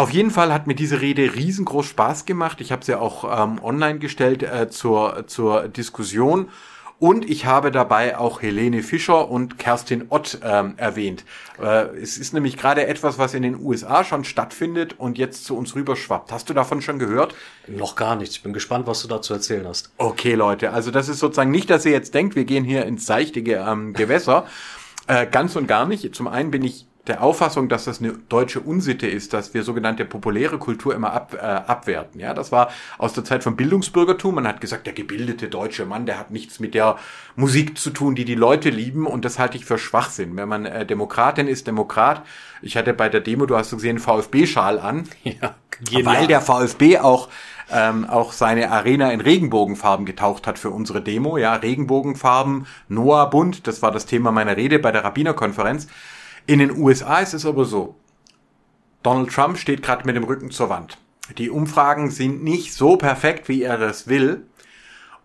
[0.00, 2.62] Auf jeden Fall hat mir diese Rede riesengroß Spaß gemacht.
[2.62, 6.48] Ich habe sie auch ähm, online gestellt äh, zur, zur Diskussion.
[6.98, 11.26] Und ich habe dabei auch Helene Fischer und Kerstin Ott ähm, erwähnt.
[11.60, 15.54] Äh, es ist nämlich gerade etwas, was in den USA schon stattfindet und jetzt zu
[15.54, 16.32] uns rüberschwappt.
[16.32, 17.34] Hast du davon schon gehört?
[17.66, 18.36] Noch gar nichts.
[18.36, 19.92] Ich bin gespannt, was du dazu erzählen hast.
[19.98, 20.72] Okay, Leute.
[20.72, 23.92] Also das ist sozusagen nicht, dass ihr jetzt denkt, wir gehen hier ins seichte ähm,
[23.92, 24.46] Gewässer.
[25.08, 26.14] Äh, ganz und gar nicht.
[26.14, 30.04] Zum einen bin ich der Auffassung, dass das eine deutsche Unsitte ist, dass wir sogenannte
[30.04, 32.20] populäre Kultur immer ab, äh, abwerten.
[32.20, 34.36] Ja, das war aus der Zeit vom Bildungsbürgertum.
[34.36, 36.96] Man hat gesagt, der gebildete deutsche Mann, der hat nichts mit der
[37.36, 39.06] Musik zu tun, die die Leute lieben.
[39.06, 40.36] Und das halte ich für Schwachsinn.
[40.36, 42.22] Wenn man äh, Demokratin ist, Demokrat.
[42.62, 45.08] Ich hatte bei der Demo, du hast gesehen, VfB-Schal an.
[45.22, 46.04] Ja, genial.
[46.04, 47.28] weil der VfB auch
[47.72, 51.36] ähm, auch seine Arena in Regenbogenfarben getaucht hat für unsere Demo.
[51.38, 55.86] Ja, Regenbogenfarben, Noah Bund, das war das Thema meiner Rede bei der Rabbinerkonferenz.
[56.50, 57.94] In den USA ist es aber so,
[59.04, 60.98] Donald Trump steht gerade mit dem Rücken zur Wand.
[61.38, 64.48] Die Umfragen sind nicht so perfekt, wie er es will.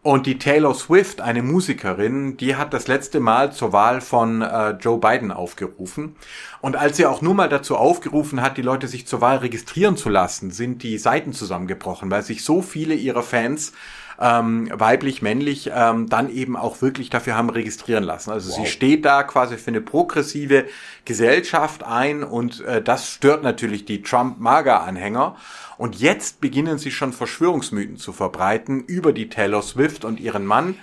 [0.03, 4.73] Und die Taylor Swift, eine Musikerin, die hat das letzte Mal zur Wahl von äh,
[4.73, 6.15] Joe Biden aufgerufen.
[6.61, 9.97] Und als sie auch nur mal dazu aufgerufen hat, die Leute sich zur Wahl registrieren
[9.97, 13.73] zu lassen, sind die Seiten zusammengebrochen, weil sich so viele ihrer Fans
[14.19, 18.31] ähm, weiblich, männlich, ähm, dann eben auch wirklich dafür haben registrieren lassen.
[18.31, 18.57] Also wow.
[18.57, 20.65] sie steht da quasi für eine progressive
[21.03, 25.35] Gesellschaft ein und äh, das stört natürlich die Trump-Mager-Anhänger.
[25.77, 30.75] Und jetzt beginnen sie schon Verschwörungsmythen zu verbreiten über die Taylor Swift und ihren Mann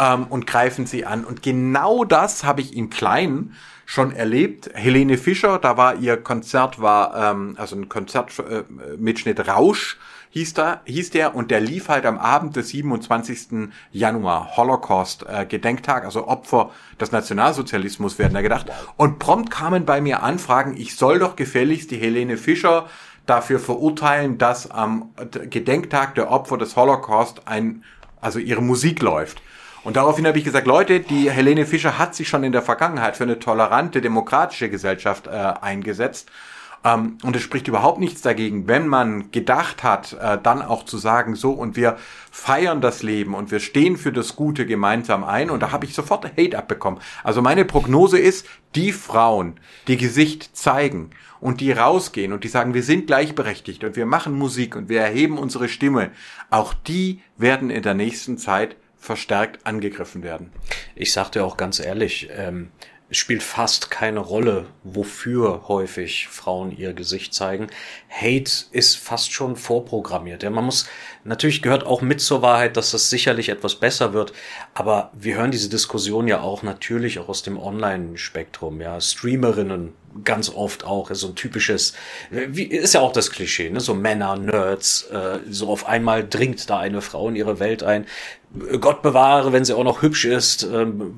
[0.00, 1.24] ähm, und greifen sie an.
[1.24, 3.54] Und genau das habe ich im Kleinen
[3.86, 4.70] schon erlebt.
[4.74, 9.98] Helene Fischer, da war ihr Konzert, war ähm, also ein Konzertmitschnitt äh, Rausch
[10.30, 13.70] hieß, da, hieß der und der lief halt am Abend des 27.
[13.92, 18.66] Januar, Holocaust-Gedenktag, äh, also Opfer des Nationalsozialismus werden da gedacht.
[18.96, 22.86] Und prompt kamen bei mir Anfragen, ich soll doch gefälligst die Helene Fischer
[23.26, 25.10] dafür verurteilen, dass am
[25.50, 27.84] Gedenktag der Opfer des Holocaust ein,
[28.20, 29.42] also ihre Musik läuft.
[29.82, 33.16] Und daraufhin habe ich gesagt, Leute, die Helene Fischer hat sich schon in der Vergangenheit
[33.16, 36.30] für eine tolerante, demokratische Gesellschaft äh, eingesetzt.
[36.84, 40.98] Ähm, und es spricht überhaupt nichts dagegen, wenn man gedacht hat, äh, dann auch zu
[40.98, 41.98] sagen, so und wir
[42.30, 45.50] feiern das Leben und wir stehen für das Gute gemeinsam ein.
[45.50, 47.00] Und da habe ich sofort Hate abbekommen.
[47.22, 52.74] Also meine Prognose ist, die Frauen, die Gesicht zeigen und die rausgehen und die sagen,
[52.74, 56.10] wir sind gleichberechtigt und wir machen Musik und wir erheben unsere Stimme,
[56.50, 60.52] auch die werden in der nächsten Zeit verstärkt angegriffen werden.
[60.94, 62.68] Ich sagte auch ganz ehrlich, ähm,
[63.10, 67.66] es spielt fast keine Rolle, wofür häufig Frauen ihr Gesicht zeigen.
[68.08, 70.44] Hate ist fast schon vorprogrammiert.
[70.44, 70.86] Ja, man muss,
[71.24, 74.32] natürlich gehört auch mit zur Wahrheit, dass das sicherlich etwas besser wird.
[74.74, 78.80] Aber wir hören diese Diskussion ja auch natürlich auch aus dem Online-Spektrum.
[78.80, 79.92] Ja, Streamerinnen
[80.24, 81.94] ganz oft auch, so ein typisches,
[82.30, 83.80] wie, ist ja auch das Klischee, ne?
[83.80, 88.06] so Männer, Nerds, äh, so auf einmal dringt da eine Frau in ihre Welt ein.
[88.80, 91.14] Gott bewahre, wenn sie auch noch hübsch ist, ähm,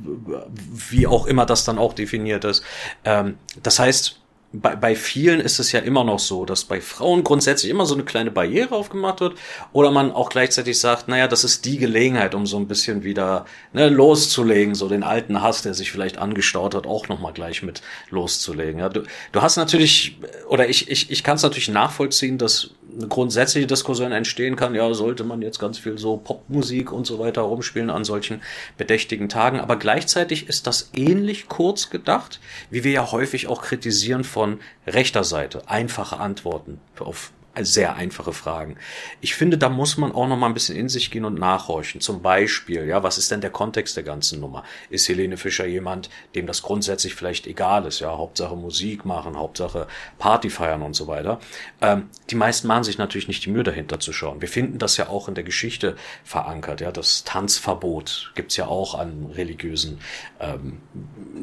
[0.90, 2.62] wie auch immer das dann auch definiert ist.
[3.04, 7.24] Ähm, das heißt, bei, bei vielen ist es ja immer noch so, dass bei Frauen
[7.24, 9.38] grundsätzlich immer so eine kleine Barriere aufgemacht wird
[9.72, 13.46] oder man auch gleichzeitig sagt, naja, das ist die Gelegenheit, um so ein bisschen wieder
[13.72, 17.82] ne, loszulegen, so den alten Hass, der sich vielleicht angestaut hat, auch nochmal gleich mit
[18.10, 18.80] loszulegen.
[18.80, 20.18] Ja, du, du hast natürlich,
[20.48, 24.92] oder ich, ich, ich kann es natürlich nachvollziehen, dass eine grundsätzliche Diskussion entstehen kann, ja,
[24.94, 28.42] sollte man jetzt ganz viel so Popmusik und so weiter rumspielen an solchen
[28.76, 34.24] bedächtigen Tagen, aber gleichzeitig ist das ähnlich kurz gedacht, wie wir ja häufig auch kritisieren
[34.24, 38.76] von rechter Seite, einfache Antworten auf sehr einfache Fragen.
[39.20, 42.00] Ich finde, da muss man auch noch mal ein bisschen in sich gehen und nachhorchen.
[42.00, 44.64] Zum Beispiel, ja, was ist denn der Kontext der ganzen Nummer?
[44.88, 48.00] Ist Helene Fischer jemand, dem das grundsätzlich vielleicht egal ist?
[48.00, 49.86] Ja, Hauptsache Musik machen, Hauptsache
[50.18, 51.40] Party feiern und so weiter.
[51.82, 54.40] Ähm, die meisten machen sich natürlich nicht die Mühe dahinter zu schauen.
[54.40, 56.80] Wir finden das ja auch in der Geschichte verankert.
[56.80, 60.00] Ja, das Tanzverbot gibt's ja auch an religiösen
[60.40, 60.80] ähm,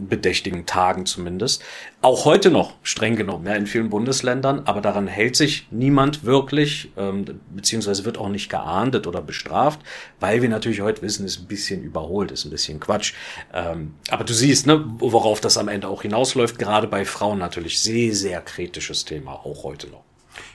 [0.09, 1.63] bedächtigen Tagen zumindest.
[2.01, 6.91] Auch heute noch streng genommen, ja, in vielen Bundesländern, aber daran hält sich niemand wirklich,
[6.97, 9.79] ähm, beziehungsweise wird auch nicht geahndet oder bestraft,
[10.19, 13.13] weil wir natürlich heute wissen, ist ein bisschen überholt, ist ein bisschen Quatsch.
[13.53, 17.79] Ähm, aber du siehst, ne, worauf das am Ende auch hinausläuft, gerade bei Frauen natürlich
[17.79, 20.03] sehr, sehr kritisches Thema, auch heute noch.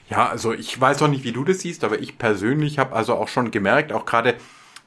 [0.09, 3.15] Ja, also ich weiß auch nicht, wie du das siehst, aber ich persönlich habe also
[3.15, 4.35] auch schon gemerkt, auch gerade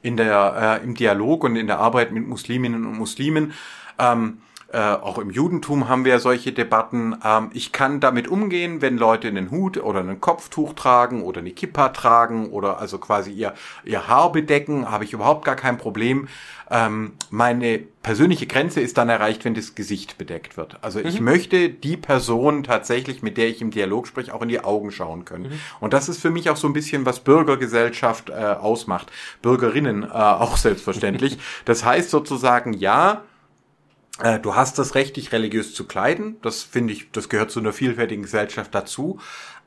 [0.01, 3.53] in der äh, im Dialog und in der Arbeit mit Musliminnen und Muslimen,
[3.97, 4.39] ähm,
[4.71, 7.15] äh, auch im Judentum haben wir solche Debatten.
[7.25, 11.51] Ähm, ich kann damit umgehen, wenn Leute einen Hut oder einen Kopftuch tragen oder eine
[11.51, 13.53] Kippa tragen oder also quasi ihr,
[13.83, 16.27] ihr Haar bedecken, habe ich überhaupt gar kein Problem.
[16.69, 20.77] Ähm, meine persönliche Grenze ist dann erreicht, wenn das Gesicht bedeckt wird.
[20.83, 21.07] Also mhm.
[21.07, 24.91] ich möchte die Person tatsächlich, mit der ich im Dialog spreche, auch in die Augen
[24.91, 25.45] schauen können.
[25.45, 25.59] Mhm.
[25.79, 29.11] Und das ist für mich auch so ein bisschen, was Bürgergesellschaft äh, ausmacht.
[29.41, 31.39] Bürgerinnen äh, auch selbstverständlich.
[31.65, 33.23] das heißt sozusagen, ja,
[34.41, 36.37] du hast das Recht, dich religiös zu kleiden.
[36.41, 39.19] Das finde ich, das gehört zu einer vielfältigen Gesellschaft dazu.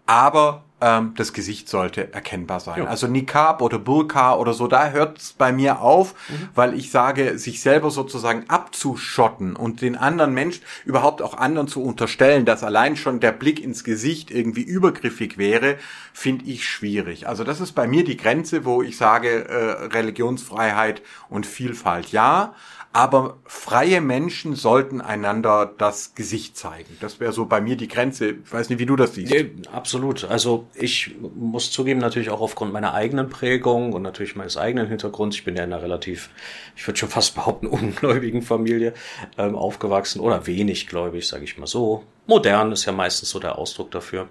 [0.06, 2.82] Aber ähm, das Gesicht sollte erkennbar sein.
[2.82, 2.84] Ja.
[2.86, 6.48] Also Nikab oder Burka oder so, da hört es bei mir auf, mhm.
[6.54, 11.82] weil ich sage, sich selber sozusagen abzuschotten und den anderen Menschen, überhaupt auch anderen zu
[11.82, 15.76] unterstellen, dass allein schon der Blick ins Gesicht irgendwie übergriffig wäre,
[16.12, 17.28] finde ich schwierig.
[17.28, 22.54] Also das ist bei mir die Grenze, wo ich sage, äh, Religionsfreiheit und Vielfalt ja,
[22.94, 26.96] aber freie Menschen sollten einander das Gesicht zeigen.
[27.00, 28.36] Das wäre so bei mir die Grenze.
[28.44, 29.32] Ich weiß nicht, wie du das siehst.
[29.32, 30.24] Nee, absolut.
[30.24, 35.36] Also ich muss zugeben, natürlich auch aufgrund meiner eigenen Prägung und natürlich meines eigenen Hintergrunds.
[35.36, 36.30] Ich bin ja in einer relativ,
[36.76, 38.94] ich würde schon fast behaupten, ungläubigen Familie
[39.38, 42.04] ähm, aufgewachsen oder wenig gläubig, sage ich mal so.
[42.26, 44.28] Modern ist ja meistens so der Ausdruck dafür.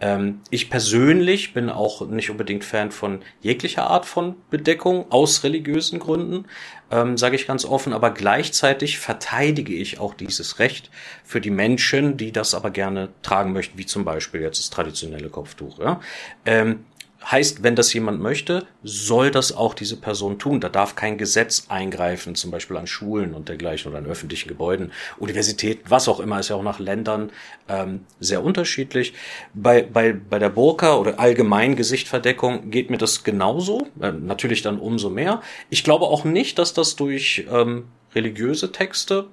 [0.00, 5.98] Ähm, ich persönlich bin auch nicht unbedingt Fan von jeglicher Art von Bedeckung aus religiösen
[5.98, 6.44] Gründen,
[6.92, 10.90] ähm, sage ich ganz offen, aber gleichzeitig verteidige ich auch dieses Recht
[11.24, 15.30] für die Menschen, die das aber gerne tragen möchten, wie zum Beispiel jetzt das traditionelle
[15.30, 15.78] Kopftuch.
[15.78, 16.00] Ja?
[16.44, 16.84] Ähm,
[17.30, 20.60] Heißt, wenn das jemand möchte, soll das auch diese Person tun.
[20.60, 24.92] Da darf kein Gesetz eingreifen, zum Beispiel an Schulen und dergleichen oder an öffentlichen Gebäuden,
[25.18, 27.30] Universitäten, was auch immer, ist ja auch nach Ländern
[27.68, 29.14] ähm, sehr unterschiedlich.
[29.54, 34.78] Bei, bei, bei der Burka oder allgemein Gesichtverdeckung geht mir das genauso, äh, natürlich dann
[34.78, 35.42] umso mehr.
[35.70, 39.26] Ich glaube auch nicht, dass das durch ähm, religiöse Texte,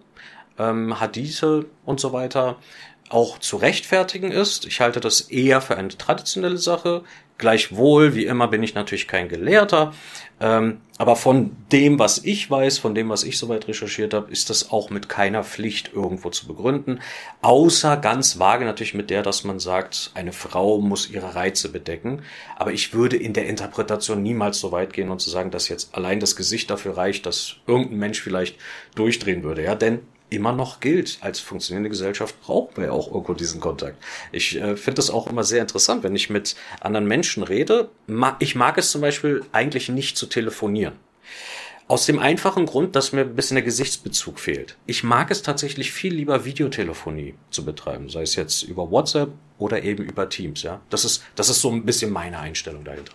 [0.57, 2.57] ähm, Hadithe und so weiter
[3.09, 4.65] auch zu rechtfertigen ist.
[4.65, 7.03] Ich halte das eher für eine traditionelle Sache.
[7.39, 9.93] Gleichwohl, wie immer, bin ich natürlich kein Gelehrter.
[10.41, 14.49] Ähm, aber von dem, was ich weiß, von dem, was ich soweit recherchiert habe, ist
[14.49, 16.99] das auch mit keiner Pflicht irgendwo zu begründen.
[17.41, 22.21] Außer ganz vage natürlich mit der, dass man sagt, eine Frau muss ihre Reize bedecken.
[22.57, 25.95] Aber ich würde in der Interpretation niemals so weit gehen und zu sagen, dass jetzt
[25.95, 28.57] allein das Gesicht dafür reicht, dass irgendein Mensch vielleicht
[28.95, 29.63] durchdrehen würde.
[29.63, 29.99] Ja, denn
[30.29, 31.17] immer noch gilt.
[31.21, 33.97] Als funktionierende Gesellschaft brauchen wir ja auch irgendwo diesen Kontakt.
[34.31, 37.89] Ich äh, finde das auch immer sehr interessant, wenn ich mit anderen Menschen rede.
[38.07, 40.93] Ma ich mag es zum Beispiel eigentlich nicht zu telefonieren.
[41.87, 44.77] Aus dem einfachen Grund, dass mir ein bisschen der Gesichtsbezug fehlt.
[44.85, 49.81] Ich mag es tatsächlich viel lieber Videotelefonie zu betreiben, sei es jetzt über WhatsApp oder
[49.81, 50.81] eben über Teams, ja.
[50.91, 53.13] Das ist, das ist so ein bisschen meine Einstellung dahinter.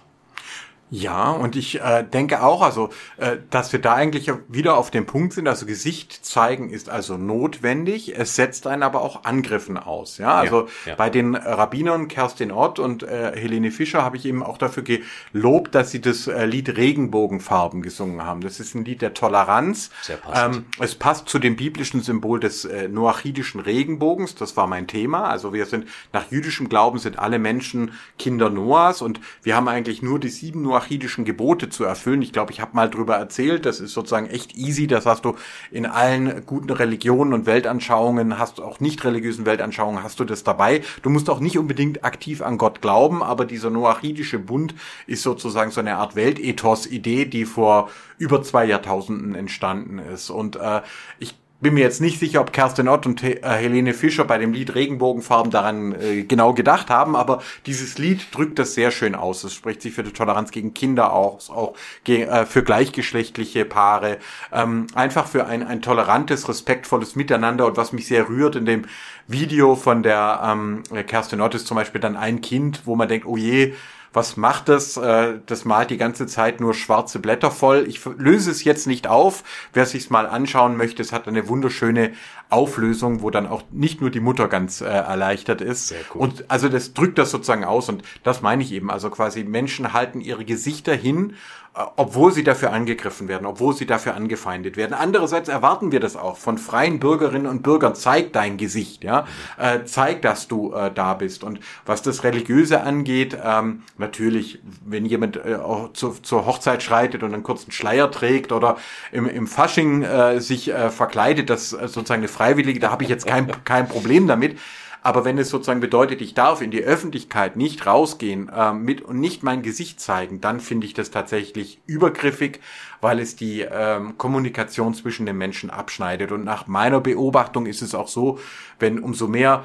[0.90, 5.06] Ja, und ich äh, denke auch, also, äh, dass wir da eigentlich wieder auf dem
[5.06, 10.18] Punkt sind, also Gesicht zeigen ist also notwendig, es setzt einen aber auch Angriffen aus.
[10.18, 10.94] Ja, also ja, ja.
[10.94, 14.84] bei den Rabbinern Kerstin Ott und äh, Helene Fischer habe ich eben auch dafür
[15.32, 18.42] gelobt, dass sie das äh, Lied Regenbogenfarben gesungen haben.
[18.42, 19.90] Das ist ein Lied der Toleranz.
[20.02, 20.56] Sehr passend.
[20.56, 25.24] Ähm, es passt zu dem biblischen Symbol des äh, noachidischen Regenbogens, das war mein Thema.
[25.24, 30.02] Also wir sind nach jüdischem Glauben sind alle Menschen Kinder Noahs und wir haben eigentlich
[30.02, 32.22] nur die sieben Noah noachidischen Gebote zu erfüllen.
[32.22, 34.86] Ich glaube, ich habe mal drüber erzählt, das ist sozusagen echt easy.
[34.86, 35.36] Das hast du
[35.70, 40.82] in allen guten Religionen und Weltanschauungen, hast auch nicht religiösen Weltanschauungen, hast du das dabei.
[41.02, 44.74] Du musst auch nicht unbedingt aktiv an Gott glauben, aber dieser noachidische Bund
[45.06, 50.30] ist sozusagen so eine Art Weltethos-Idee, die vor über zwei Jahrtausenden entstanden ist.
[50.30, 50.82] Und äh,
[51.18, 51.34] ich
[51.64, 54.74] bin mir jetzt nicht sicher, ob Kerstin Ott und äh, Helene Fischer bei dem Lied
[54.74, 59.42] Regenbogenfarben daran äh, genau gedacht haben, aber dieses Lied drückt das sehr schön aus.
[59.44, 61.74] Es spricht sich für die Toleranz gegen Kinder aus, auch
[62.06, 64.18] äh, für gleichgeschlechtliche Paare,
[64.52, 68.84] ähm, einfach für ein, ein tolerantes, respektvolles Miteinander und was mich sehr rührt in dem
[69.26, 73.26] Video von der ähm, Kerstin Ott ist zum Beispiel dann ein Kind, wo man denkt,
[73.26, 73.72] oh je,
[74.14, 74.96] was macht das?
[74.96, 77.84] Äh, das malt die ganze Zeit nur schwarze Blätter voll.
[77.88, 79.42] Ich löse es jetzt nicht auf.
[79.72, 82.12] Wer sich's mal anschauen möchte, es hat eine wunderschöne
[82.50, 85.88] Auflösung, wo dann auch nicht nur die Mutter ganz äh, erleichtert ist.
[85.88, 86.22] Sehr cool.
[86.22, 88.90] Und also das drückt das sozusagen aus und das meine ich eben.
[88.90, 91.34] Also quasi Menschen halten ihre Gesichter hin
[91.76, 94.94] äh, obwohl sie dafür angegriffen werden, obwohl sie dafür angefeindet werden.
[94.94, 97.96] Andererseits erwarten wir das auch von freien Bürgerinnen und Bürgern.
[97.96, 99.26] Zeig dein Gesicht, ja,
[99.58, 101.42] äh, zeig, dass du äh, da bist.
[101.42, 107.24] Und was das Religiöse angeht, ähm, natürlich, wenn jemand äh, auch zu, zur Hochzeit schreitet
[107.24, 108.76] und einen kurzen Schleier trägt oder
[109.10, 113.08] im, im Fasching äh, sich äh, verkleidet, das äh, sozusagen eine Freiwillige, da habe ich
[113.08, 114.58] jetzt kein kein Problem damit.
[115.04, 119.20] Aber wenn es sozusagen bedeutet, ich darf in die Öffentlichkeit nicht rausgehen äh, mit und
[119.20, 122.60] nicht mein Gesicht zeigen, dann finde ich das tatsächlich übergriffig,
[123.02, 126.32] weil es die ähm, Kommunikation zwischen den Menschen abschneidet.
[126.32, 128.38] Und nach meiner Beobachtung ist es auch so,
[128.78, 129.64] wenn umso mehr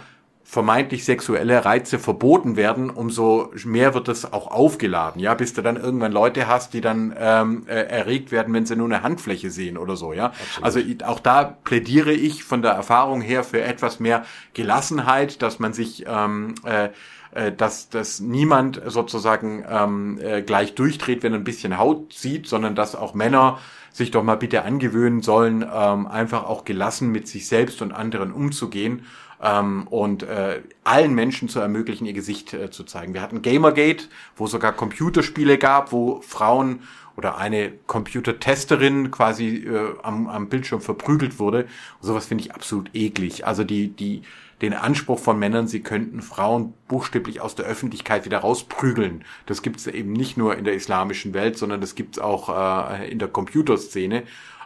[0.50, 5.78] vermeintlich sexuelle Reize verboten werden, umso mehr wird es auch aufgeladen, ja, bis du dann
[5.78, 9.78] irgendwann Leute hast, die dann ähm, äh, erregt werden, wenn sie nur eine Handfläche sehen
[9.78, 10.34] oder so, ja.
[10.56, 10.64] Absolut.
[10.64, 15.74] Also auch da plädiere ich von der Erfahrung her für etwas mehr Gelassenheit, dass man
[15.74, 16.90] sich ähm, äh,
[17.32, 22.48] äh dass, dass niemand sozusagen ähm, äh, gleich durchdreht, wenn er ein bisschen Haut sieht,
[22.48, 23.60] sondern dass auch Männer
[23.92, 28.32] sich doch mal bitte angewöhnen sollen, ähm, einfach auch gelassen mit sich selbst und anderen
[28.32, 29.06] umzugehen
[29.42, 33.14] ähm, und äh, allen Menschen zu ermöglichen, ihr Gesicht äh, zu zeigen.
[33.14, 36.82] Wir hatten Gamergate, wo sogar Computerspiele gab, wo Frauen
[37.16, 41.64] oder eine Computertesterin quasi äh, am, am Bildschirm verprügelt wurde.
[42.02, 43.46] Und sowas finde ich absolut eklig.
[43.46, 44.22] Also die, die,
[44.62, 49.24] den Anspruch von Männern, sie könnten Frauen buchstäblich aus der Öffentlichkeit wieder rausprügeln.
[49.46, 52.50] Das gibt es eben nicht nur in der islamischen Welt, sondern das gibt es auch
[52.50, 54.24] äh, in der Computerszene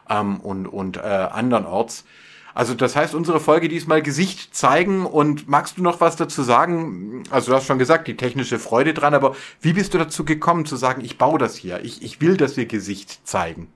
[0.10, 2.06] ähm, und, und äh, andernorts.
[2.54, 7.24] Also das heißt, unsere Folge diesmal Gesicht zeigen und magst du noch was dazu sagen?
[7.30, 10.66] Also du hast schon gesagt, die technische Freude dran, aber wie bist du dazu gekommen
[10.66, 13.68] zu sagen, ich baue das hier, ich, ich will, dass wir Gesicht zeigen?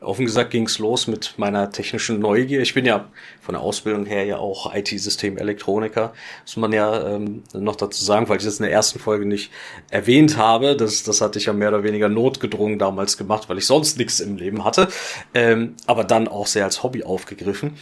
[0.00, 2.60] Offen gesagt ging's los mit meiner technischen Neugier.
[2.60, 3.08] Ich bin ja
[3.40, 6.12] von der Ausbildung her ja auch IT-System-Elektroniker.
[6.42, 9.50] Muss man ja ähm, noch dazu sagen, weil ich das in der ersten Folge nicht
[9.90, 10.76] erwähnt habe.
[10.76, 14.20] Das, das hatte ich ja mehr oder weniger notgedrungen damals gemacht, weil ich sonst nichts
[14.20, 14.86] im Leben hatte.
[15.34, 17.76] Ähm, aber dann auch sehr als Hobby aufgegriffen.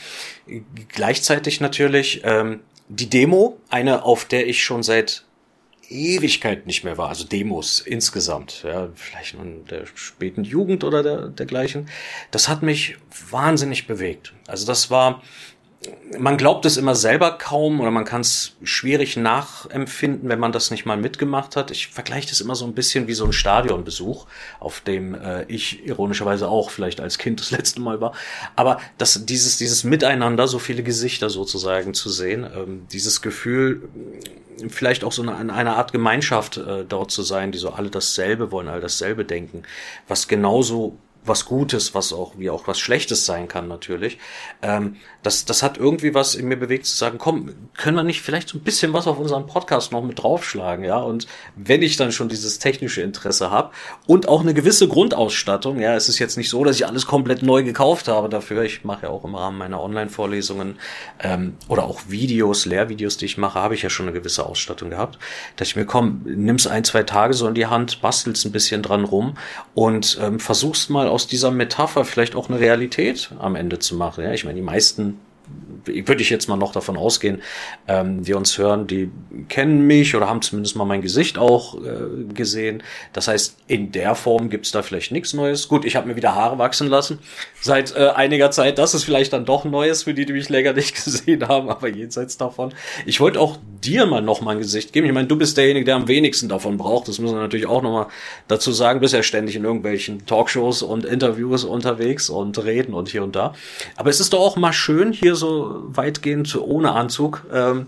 [0.88, 5.25] Gleichzeitig natürlich ähm, die Demo, eine, auf der ich schon seit
[5.88, 11.28] Ewigkeit nicht mehr war, also Demos insgesamt, ja, vielleicht in der späten Jugend oder der,
[11.28, 11.88] dergleichen,
[12.30, 12.96] das hat mich
[13.30, 14.32] wahnsinnig bewegt.
[14.46, 15.22] Also das war,
[16.18, 20.70] man glaubt es immer selber kaum oder man kann es schwierig nachempfinden, wenn man das
[20.70, 21.70] nicht mal mitgemacht hat.
[21.70, 24.26] Ich vergleiche das immer so ein bisschen wie so ein Stadionbesuch,
[24.60, 28.12] auf dem äh, ich ironischerweise auch vielleicht als Kind das letzte Mal war.
[28.54, 33.88] Aber das, dieses, dieses Miteinander, so viele Gesichter sozusagen zu sehen, ähm, dieses Gefühl,
[34.68, 38.50] vielleicht auch so eine, eine Art Gemeinschaft äh, dort zu sein, die so alle dasselbe
[38.52, 39.64] wollen, alle dasselbe denken,
[40.08, 44.18] was genauso was Gutes, was auch wie auch was Schlechtes sein kann natürlich.
[44.62, 48.22] Ähm, das, das hat irgendwie was in mir bewegt zu sagen, komm, können wir nicht
[48.22, 50.98] vielleicht so ein bisschen was auf unseren Podcast noch mit draufschlagen, ja?
[50.98, 53.70] Und wenn ich dann schon dieses technische Interesse habe
[54.06, 57.42] und auch eine gewisse Grundausstattung, ja, es ist jetzt nicht so, dass ich alles komplett
[57.42, 58.62] neu gekauft habe dafür.
[58.62, 60.78] Ich mache ja auch im Rahmen meiner Online-Vorlesungen
[61.22, 64.90] ähm, oder auch Videos, Lehrvideos, die ich mache, habe ich ja schon eine gewisse Ausstattung
[64.90, 65.18] gehabt.
[65.56, 68.82] Dass ich mir komm, nimm's ein, zwei Tage so in die Hand, bastelst ein bisschen
[68.82, 69.34] dran rum
[69.74, 74.22] und ähm, versuchst mal aus dieser Metapher vielleicht auch eine Realität am Ende zu machen.
[74.22, 75.18] Ja, ich meine, die meisten
[75.86, 77.42] würde ich jetzt mal noch davon ausgehen,
[77.86, 79.10] ähm, die uns hören, die
[79.48, 82.82] kennen mich oder haben zumindest mal mein Gesicht auch äh, gesehen.
[83.12, 85.68] Das heißt, in der Form gibt's da vielleicht nichts Neues.
[85.68, 87.18] Gut, ich habe mir wieder Haare wachsen lassen
[87.60, 88.78] seit äh, einiger Zeit.
[88.78, 91.88] Das ist vielleicht dann doch Neues für die, die mich länger nicht gesehen haben, aber
[91.88, 92.74] jenseits davon.
[93.04, 95.06] Ich wollte auch dir mal noch mal ein Gesicht geben.
[95.06, 97.08] Ich meine, du bist derjenige, der am wenigsten davon braucht.
[97.08, 98.06] Das müssen wir natürlich auch noch mal
[98.48, 99.00] dazu sagen.
[99.00, 103.54] Bist ja ständig in irgendwelchen Talkshows und Interviews unterwegs und reden und hier und da.
[103.96, 107.44] Aber es ist doch auch mal schön, hier so weitgehend ohne Anzug.
[107.52, 107.86] Ähm,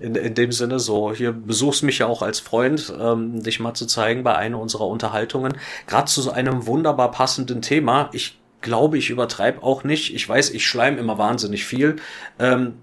[0.00, 3.74] in, in dem Sinne so, hier besuchst mich ja auch als Freund, ähm, dich mal
[3.74, 5.56] zu zeigen bei einer unserer Unterhaltungen.
[5.86, 8.10] Gerade zu so einem wunderbar passenden Thema.
[8.12, 10.14] Ich glaube ich, übertreibe auch nicht.
[10.14, 11.96] Ich weiß, ich schleim immer wahnsinnig viel,
[12.38, 12.74] ähm,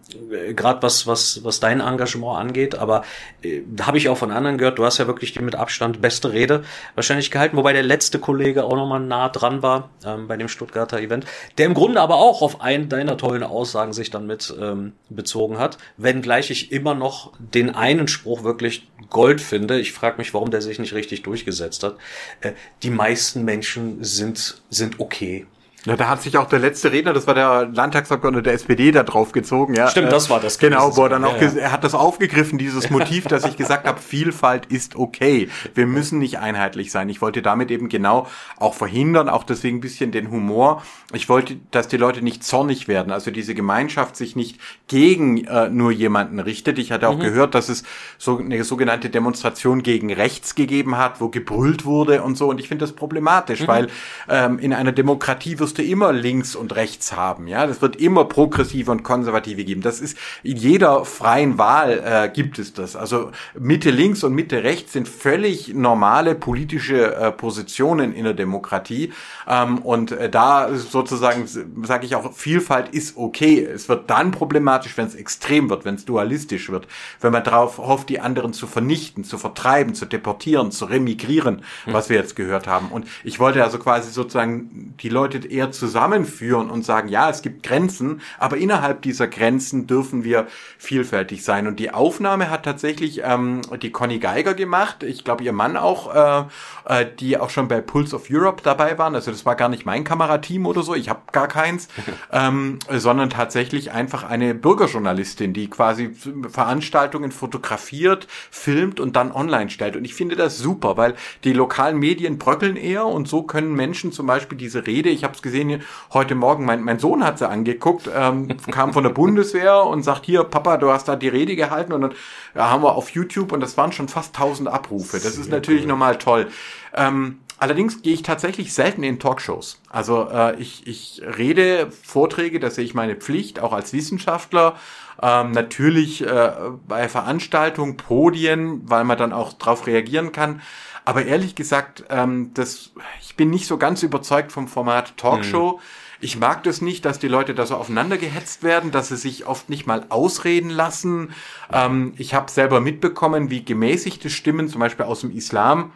[0.56, 3.04] gerade was, was, was dein Engagement angeht, aber
[3.44, 6.32] äh, habe ich auch von anderen gehört, du hast ja wirklich die mit Abstand beste
[6.32, 6.64] Rede
[6.96, 11.00] wahrscheinlich gehalten, wobei der letzte Kollege auch nochmal nah dran war ähm, bei dem Stuttgarter
[11.00, 11.26] Event,
[11.58, 15.58] der im Grunde aber auch auf einen deiner tollen Aussagen sich dann mit ähm, bezogen
[15.58, 19.80] hat, wenngleich ich immer noch den einen Spruch wirklich Gold finde.
[19.80, 21.98] Ich frage mich, warum der sich nicht richtig durchgesetzt hat.
[22.42, 25.46] Äh, die meisten Menschen sind, sind okay.
[25.86, 29.04] Ja, da hat sich auch der letzte Redner, das war der Landtagsabgeordnete der SPD, da
[29.04, 29.76] drauf gezogen.
[29.76, 30.58] Ja, Stimmt, das war das.
[30.58, 31.60] Genau, wo er dann auch, ja, ja.
[31.60, 35.48] er hat das aufgegriffen, dieses Motiv, dass ich gesagt habe, Vielfalt ist okay.
[35.76, 37.08] Wir müssen nicht einheitlich sein.
[37.10, 40.82] Ich wollte damit eben genau auch verhindern, auch deswegen ein bisschen den Humor.
[41.14, 45.70] Ich wollte, dass die Leute nicht zornig werden, also diese Gemeinschaft sich nicht gegen äh,
[45.70, 46.80] nur jemanden richtet.
[46.80, 47.22] Ich hatte auch mhm.
[47.22, 47.84] gehört, dass es
[48.18, 52.50] so eine sogenannte Demonstration gegen rechts gegeben hat, wo gebrüllt wurde und so.
[52.50, 53.68] Und ich finde das problematisch, mhm.
[53.68, 53.88] weil
[54.28, 57.48] ähm, in einer Demokratie wirst wirst du immer links und rechts haben.
[57.48, 59.82] Ja, das wird immer progressive und konservative geben.
[59.82, 62.96] Das ist in jeder freien Wahl äh, gibt es das.
[62.96, 69.12] Also Mitte links und Mitte rechts sind völlig normale politische äh, Positionen in der Demokratie.
[69.48, 71.46] Ähm, und äh, da sozusagen
[71.84, 73.64] sage ich auch, Vielfalt ist okay.
[73.64, 76.88] Es wird dann problematisch, wenn es extrem wird, wenn es dualistisch wird,
[77.22, 82.10] wenn man darauf hofft, die anderen zu vernichten, zu vertreiben, zu deportieren, zu remigrieren, was
[82.10, 82.90] wir jetzt gehört haben.
[82.90, 87.42] Und ich wollte also quasi sozusagen die Leute eher eher zusammenführen und sagen, ja, es
[87.42, 90.48] gibt Grenzen, aber innerhalb dieser Grenzen dürfen wir
[90.78, 91.68] vielfältig sein.
[91.68, 96.14] Und die Aufnahme hat tatsächlich ähm, die Conny Geiger gemacht, ich glaube ihr Mann auch,
[96.14, 96.46] äh,
[96.86, 99.16] äh, die auch schon bei Pulse of Europe dabei waren.
[99.16, 101.88] Also das war gar nicht mein Kamerateam oder so, ich habe gar keins,
[102.32, 106.16] ähm, sondern tatsächlich einfach eine Bürgerjournalistin, die quasi
[106.50, 109.96] Veranstaltungen fotografiert, filmt und dann online stellt.
[109.96, 114.12] Und ich finde das super, weil die lokalen Medien bröckeln eher und so können Menschen
[114.12, 115.82] zum Beispiel diese Rede, ich habe es gesehen,
[116.14, 120.26] heute Morgen, mein, mein Sohn hat sie angeguckt, ähm, kam von der Bundeswehr und sagt,
[120.26, 122.14] hier, Papa, du hast da die Rede gehalten und dann
[122.54, 125.14] ja, haben wir auf YouTube und das waren schon fast 1000 Abrufe.
[125.18, 125.90] Das Sehr ist natürlich cool.
[125.90, 126.48] normal toll.
[126.94, 129.80] Ähm, Allerdings gehe ich tatsächlich selten in Talkshows.
[129.90, 134.76] Also äh, ich, ich rede Vorträge, da sehe ich meine Pflicht, auch als Wissenschaftler.
[135.22, 136.52] Ähm, natürlich äh,
[136.86, 140.62] bei Veranstaltungen, Podien, weil man dann auch drauf reagieren kann.
[141.06, 142.92] Aber ehrlich gesagt, ähm, das,
[143.22, 145.74] ich bin nicht so ganz überzeugt vom Format Talkshow.
[145.74, 145.82] Mhm.
[146.20, 149.46] Ich mag das nicht, dass die Leute da so aufeinander gehetzt werden, dass sie sich
[149.46, 151.32] oft nicht mal ausreden lassen.
[151.72, 155.92] Ähm, ich habe selber mitbekommen, wie gemäßigte Stimmen, zum Beispiel aus dem Islam,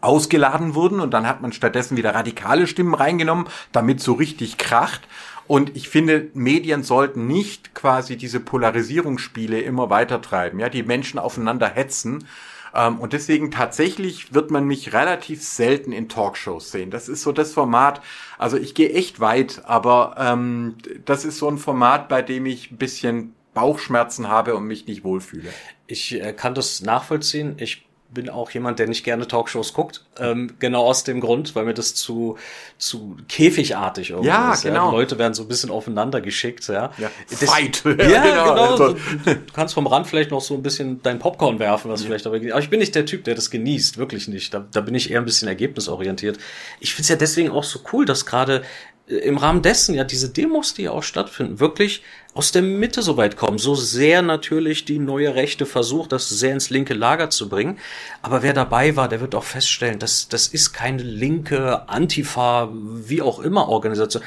[0.00, 5.06] ausgeladen wurden und dann hat man stattdessen wieder radikale Stimmen reingenommen, damit so richtig kracht.
[5.46, 11.20] Und ich finde, Medien sollten nicht quasi diese Polarisierungsspiele immer weiter treiben, ja, die Menschen
[11.20, 12.26] aufeinander hetzen,
[12.76, 16.90] ähm, und deswegen tatsächlich wird man mich relativ selten in Talkshows sehen.
[16.90, 18.02] Das ist so das Format,
[18.38, 22.70] also ich gehe echt weit, aber ähm, das ist so ein Format, bei dem ich
[22.70, 25.48] ein bisschen Bauchschmerzen habe und mich nicht wohlfühle.
[25.86, 27.54] Ich äh, kann das nachvollziehen.
[27.58, 30.04] Ich bin auch jemand, der nicht gerne Talkshows guckt.
[30.18, 32.38] Ähm, genau aus dem Grund, weil mir das zu,
[32.78, 34.62] zu käfigartig irgendwie ja, ist.
[34.62, 34.86] Genau.
[34.86, 34.90] Ja?
[34.90, 36.66] Die Leute werden so ein bisschen aufeinander geschickt.
[36.68, 37.10] Ja, ja.
[37.28, 37.82] Fight.
[37.84, 38.54] ja, genau.
[38.54, 38.76] genau.
[38.76, 38.92] So,
[39.24, 42.06] du kannst vom Rand vielleicht noch so ein bisschen dein Popcorn werfen, was ja.
[42.06, 44.54] vielleicht aber, aber ich bin nicht der Typ, der das genießt, wirklich nicht.
[44.54, 46.38] Da, da bin ich eher ein bisschen ergebnisorientiert.
[46.80, 48.62] Ich finde es ja deswegen auch so cool, dass gerade
[49.08, 52.02] äh, im Rahmen dessen ja diese Demos, die ja auch stattfinden, wirklich
[52.36, 53.56] aus der Mitte so weit kommen.
[53.56, 57.78] So sehr natürlich die neue Rechte versucht, das sehr ins linke Lager zu bringen.
[58.20, 63.22] Aber wer dabei war, der wird auch feststellen, dass das ist keine linke Antifa, wie
[63.22, 64.22] auch immer Organisation.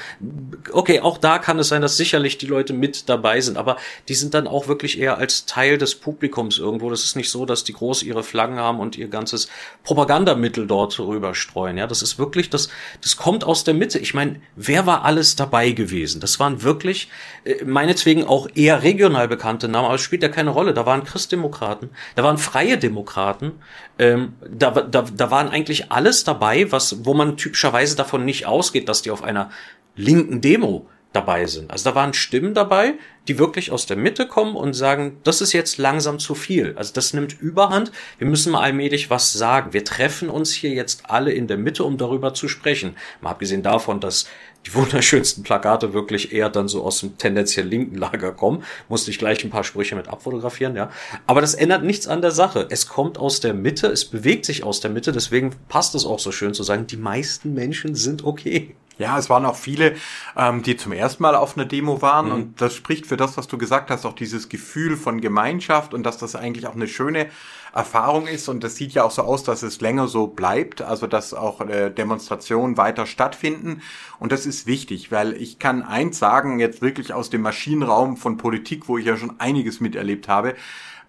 [0.72, 4.16] Okay, auch da kann es sein, dass sicherlich die Leute mit dabei sind, aber die
[4.16, 6.90] sind dann auch wirklich eher als Teil des Publikums irgendwo.
[6.90, 9.50] Das ist nicht so, dass die groß ihre Flaggen haben und ihr ganzes
[9.84, 11.78] Propagandamittel dort rüberstreuen.
[11.78, 12.70] Ja, das ist wirklich, das,
[13.02, 14.00] das kommt aus der Mitte.
[14.00, 16.22] Ich meine, wer war alles dabei gewesen?
[16.22, 17.10] Das waren wirklich,
[17.44, 20.74] äh, meine deswegen auch eher regional bekannte Namen, aber es spielt ja keine Rolle.
[20.74, 23.54] Da waren Christdemokraten, da waren freie Demokraten,
[23.98, 28.88] ähm, da, da, da waren eigentlich alles dabei, was, wo man typischerweise davon nicht ausgeht,
[28.90, 29.50] dass die auf einer
[29.96, 31.72] linken Demo dabei sind.
[31.72, 32.94] Also da waren Stimmen dabei,
[33.28, 36.76] die wirklich aus der Mitte kommen und sagen, das ist jetzt langsam zu viel.
[36.78, 37.92] Also das nimmt Überhand.
[38.20, 39.74] Wir müssen mal allmählich was sagen.
[39.74, 42.96] Wir treffen uns hier jetzt alle in der Mitte, um darüber zu sprechen.
[43.22, 44.28] Mal abgesehen davon, dass
[44.66, 48.64] die wunderschönsten Plakate wirklich eher dann so aus dem tendenziell linken Lager kommen.
[48.88, 50.90] Musste ich gleich ein paar Sprüche mit abfotografieren, ja.
[51.28, 52.68] Aber das ändert nichts an der Sache.
[52.70, 56.20] Es kommt aus der Mitte, es bewegt sich aus der Mitte, deswegen passt es auch
[56.20, 58.76] so schön zu sagen, die meisten Menschen sind okay.
[58.98, 59.96] Ja, es waren auch viele,
[60.36, 62.34] ähm, die zum ersten Mal auf einer Demo waren mhm.
[62.34, 66.04] und das spricht für das, was du gesagt hast, auch dieses Gefühl von Gemeinschaft und
[66.04, 67.28] dass das eigentlich auch eine schöne
[67.74, 71.08] Erfahrung ist und das sieht ja auch so aus, dass es länger so bleibt, also
[71.08, 73.82] dass auch äh, Demonstrationen weiter stattfinden.
[74.20, 78.38] Und das ist wichtig, weil ich kann eins sagen, jetzt wirklich aus dem Maschinenraum von
[78.38, 80.56] Politik, wo ich ja schon einiges miterlebt habe,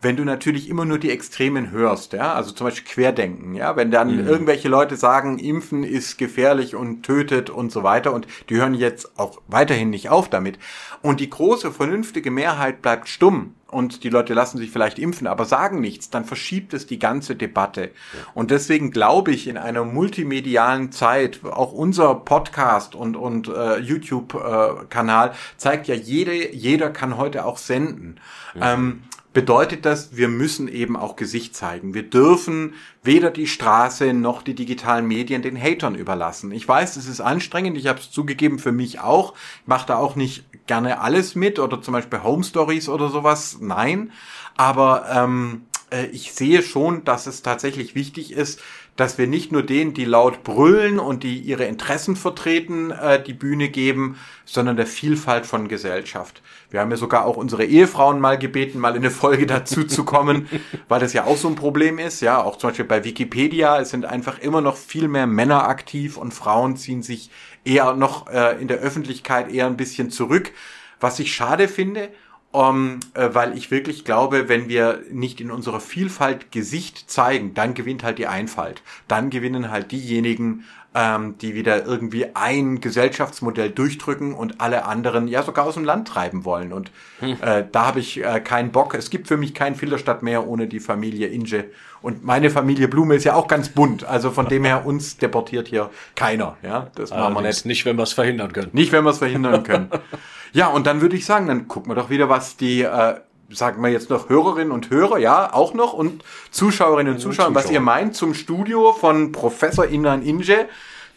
[0.03, 3.91] wenn du natürlich immer nur die Extremen hörst, ja, also zum Beispiel Querdenken, ja, wenn
[3.91, 4.27] dann mhm.
[4.27, 9.19] irgendwelche Leute sagen, Impfen ist gefährlich und tötet und so weiter und die hören jetzt
[9.19, 10.59] auch weiterhin nicht auf damit.
[11.03, 15.45] Und die große vernünftige Mehrheit bleibt stumm und die Leute lassen sich vielleicht impfen, aber
[15.45, 17.91] sagen nichts, dann verschiebt es die ganze Debatte.
[18.35, 25.29] Und deswegen glaube ich, in einer multimedialen Zeit, auch unser Podcast und, und äh, YouTube-Kanal
[25.29, 28.21] äh, zeigt ja, jede, jeder kann heute auch senden.
[28.55, 28.61] Mhm.
[28.63, 29.03] Ähm,
[29.33, 31.95] bedeutet das, wir müssen eben auch Gesicht zeigen.
[31.95, 36.51] Wir dürfen weder die Straße noch die digitalen Medien den Hatern überlassen.
[36.51, 39.35] Ich weiß, es ist anstrengend, ich habe es zugegeben für mich auch.
[39.63, 43.59] Ich mache da auch nicht gerne alles mit oder zum Beispiel Home Stories oder sowas.
[43.61, 44.13] Nein,
[44.57, 48.61] aber ähm, äh, ich sehe schon, dass es tatsächlich wichtig ist,
[48.95, 53.33] dass wir nicht nur denen, die laut brüllen und die ihre Interessen vertreten, äh, die
[53.33, 56.41] Bühne geben, sondern der Vielfalt von Gesellschaft.
[56.71, 60.05] Wir haben ja sogar auch unsere Ehefrauen mal gebeten, mal in eine Folge dazu zu
[60.05, 60.49] kommen,
[60.89, 62.21] weil das ja auch so ein Problem ist.
[62.21, 66.17] Ja, auch zum Beispiel bei Wikipedia, es sind einfach immer noch viel mehr Männer aktiv
[66.17, 67.31] und Frauen ziehen sich
[67.65, 70.53] eher noch äh, in der Öffentlichkeit eher ein bisschen zurück,
[70.99, 72.11] was ich schade finde
[72.53, 77.75] um, äh, weil ich wirklich glaube, wenn wir nicht in unserer Vielfalt Gesicht zeigen, dann
[77.75, 78.83] gewinnt halt die Einfalt.
[79.07, 85.43] Dann gewinnen halt diejenigen, ähm, die wieder irgendwie ein Gesellschaftsmodell durchdrücken und alle anderen ja
[85.43, 86.73] sogar aus dem Land treiben wollen.
[86.73, 87.37] Und hm.
[87.41, 88.95] äh, da habe ich äh, keinen Bock.
[88.95, 91.67] Es gibt für mich kein Filterstadt mehr ohne die Familie Inge.
[92.03, 94.05] Und meine Familie Blume ist ja auch ganz bunt.
[94.05, 96.57] Also von dem her uns deportiert hier keiner.
[96.63, 97.67] Ja, das machen wir nicht.
[97.67, 98.71] Nicht, wenn wir es verhindern können.
[98.73, 99.91] Nicht, wenn wir es verhindern können.
[100.53, 103.15] ja, und dann würde ich sagen, dann gucken wir doch wieder, was die äh,
[103.53, 107.71] sagen wir jetzt noch Hörerinnen und Hörer, ja, auch noch und Zuschauerinnen und Zuschauer, was
[107.71, 110.69] ihr meint zum Studio von Professor Inan Inge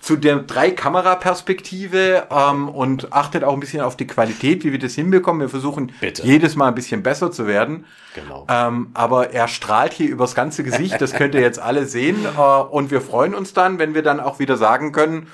[0.03, 4.79] zu der drei Kameraperspektive ähm, und achtet auch ein bisschen auf die Qualität, wie wir
[4.79, 5.41] das hinbekommen.
[5.41, 6.23] Wir versuchen Bitte.
[6.23, 7.85] jedes Mal ein bisschen besser zu werden.
[8.13, 8.45] Genau.
[8.49, 12.27] Ähm, aber er strahlt hier übers ganze Gesicht, das könnt ihr jetzt alle sehen.
[12.33, 15.27] Äh, und wir freuen uns dann, wenn wir dann auch wieder sagen können,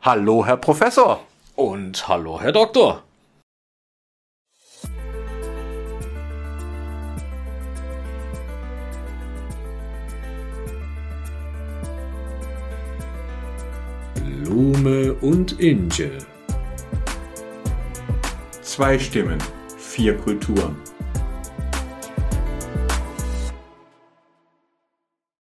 [0.00, 1.20] Hallo, Herr Professor.
[1.54, 3.02] Und hallo, Herr Doktor.
[14.56, 16.12] Blume und Inge.
[18.62, 19.36] Zwei Stimmen,
[19.76, 20.76] vier Kulturen.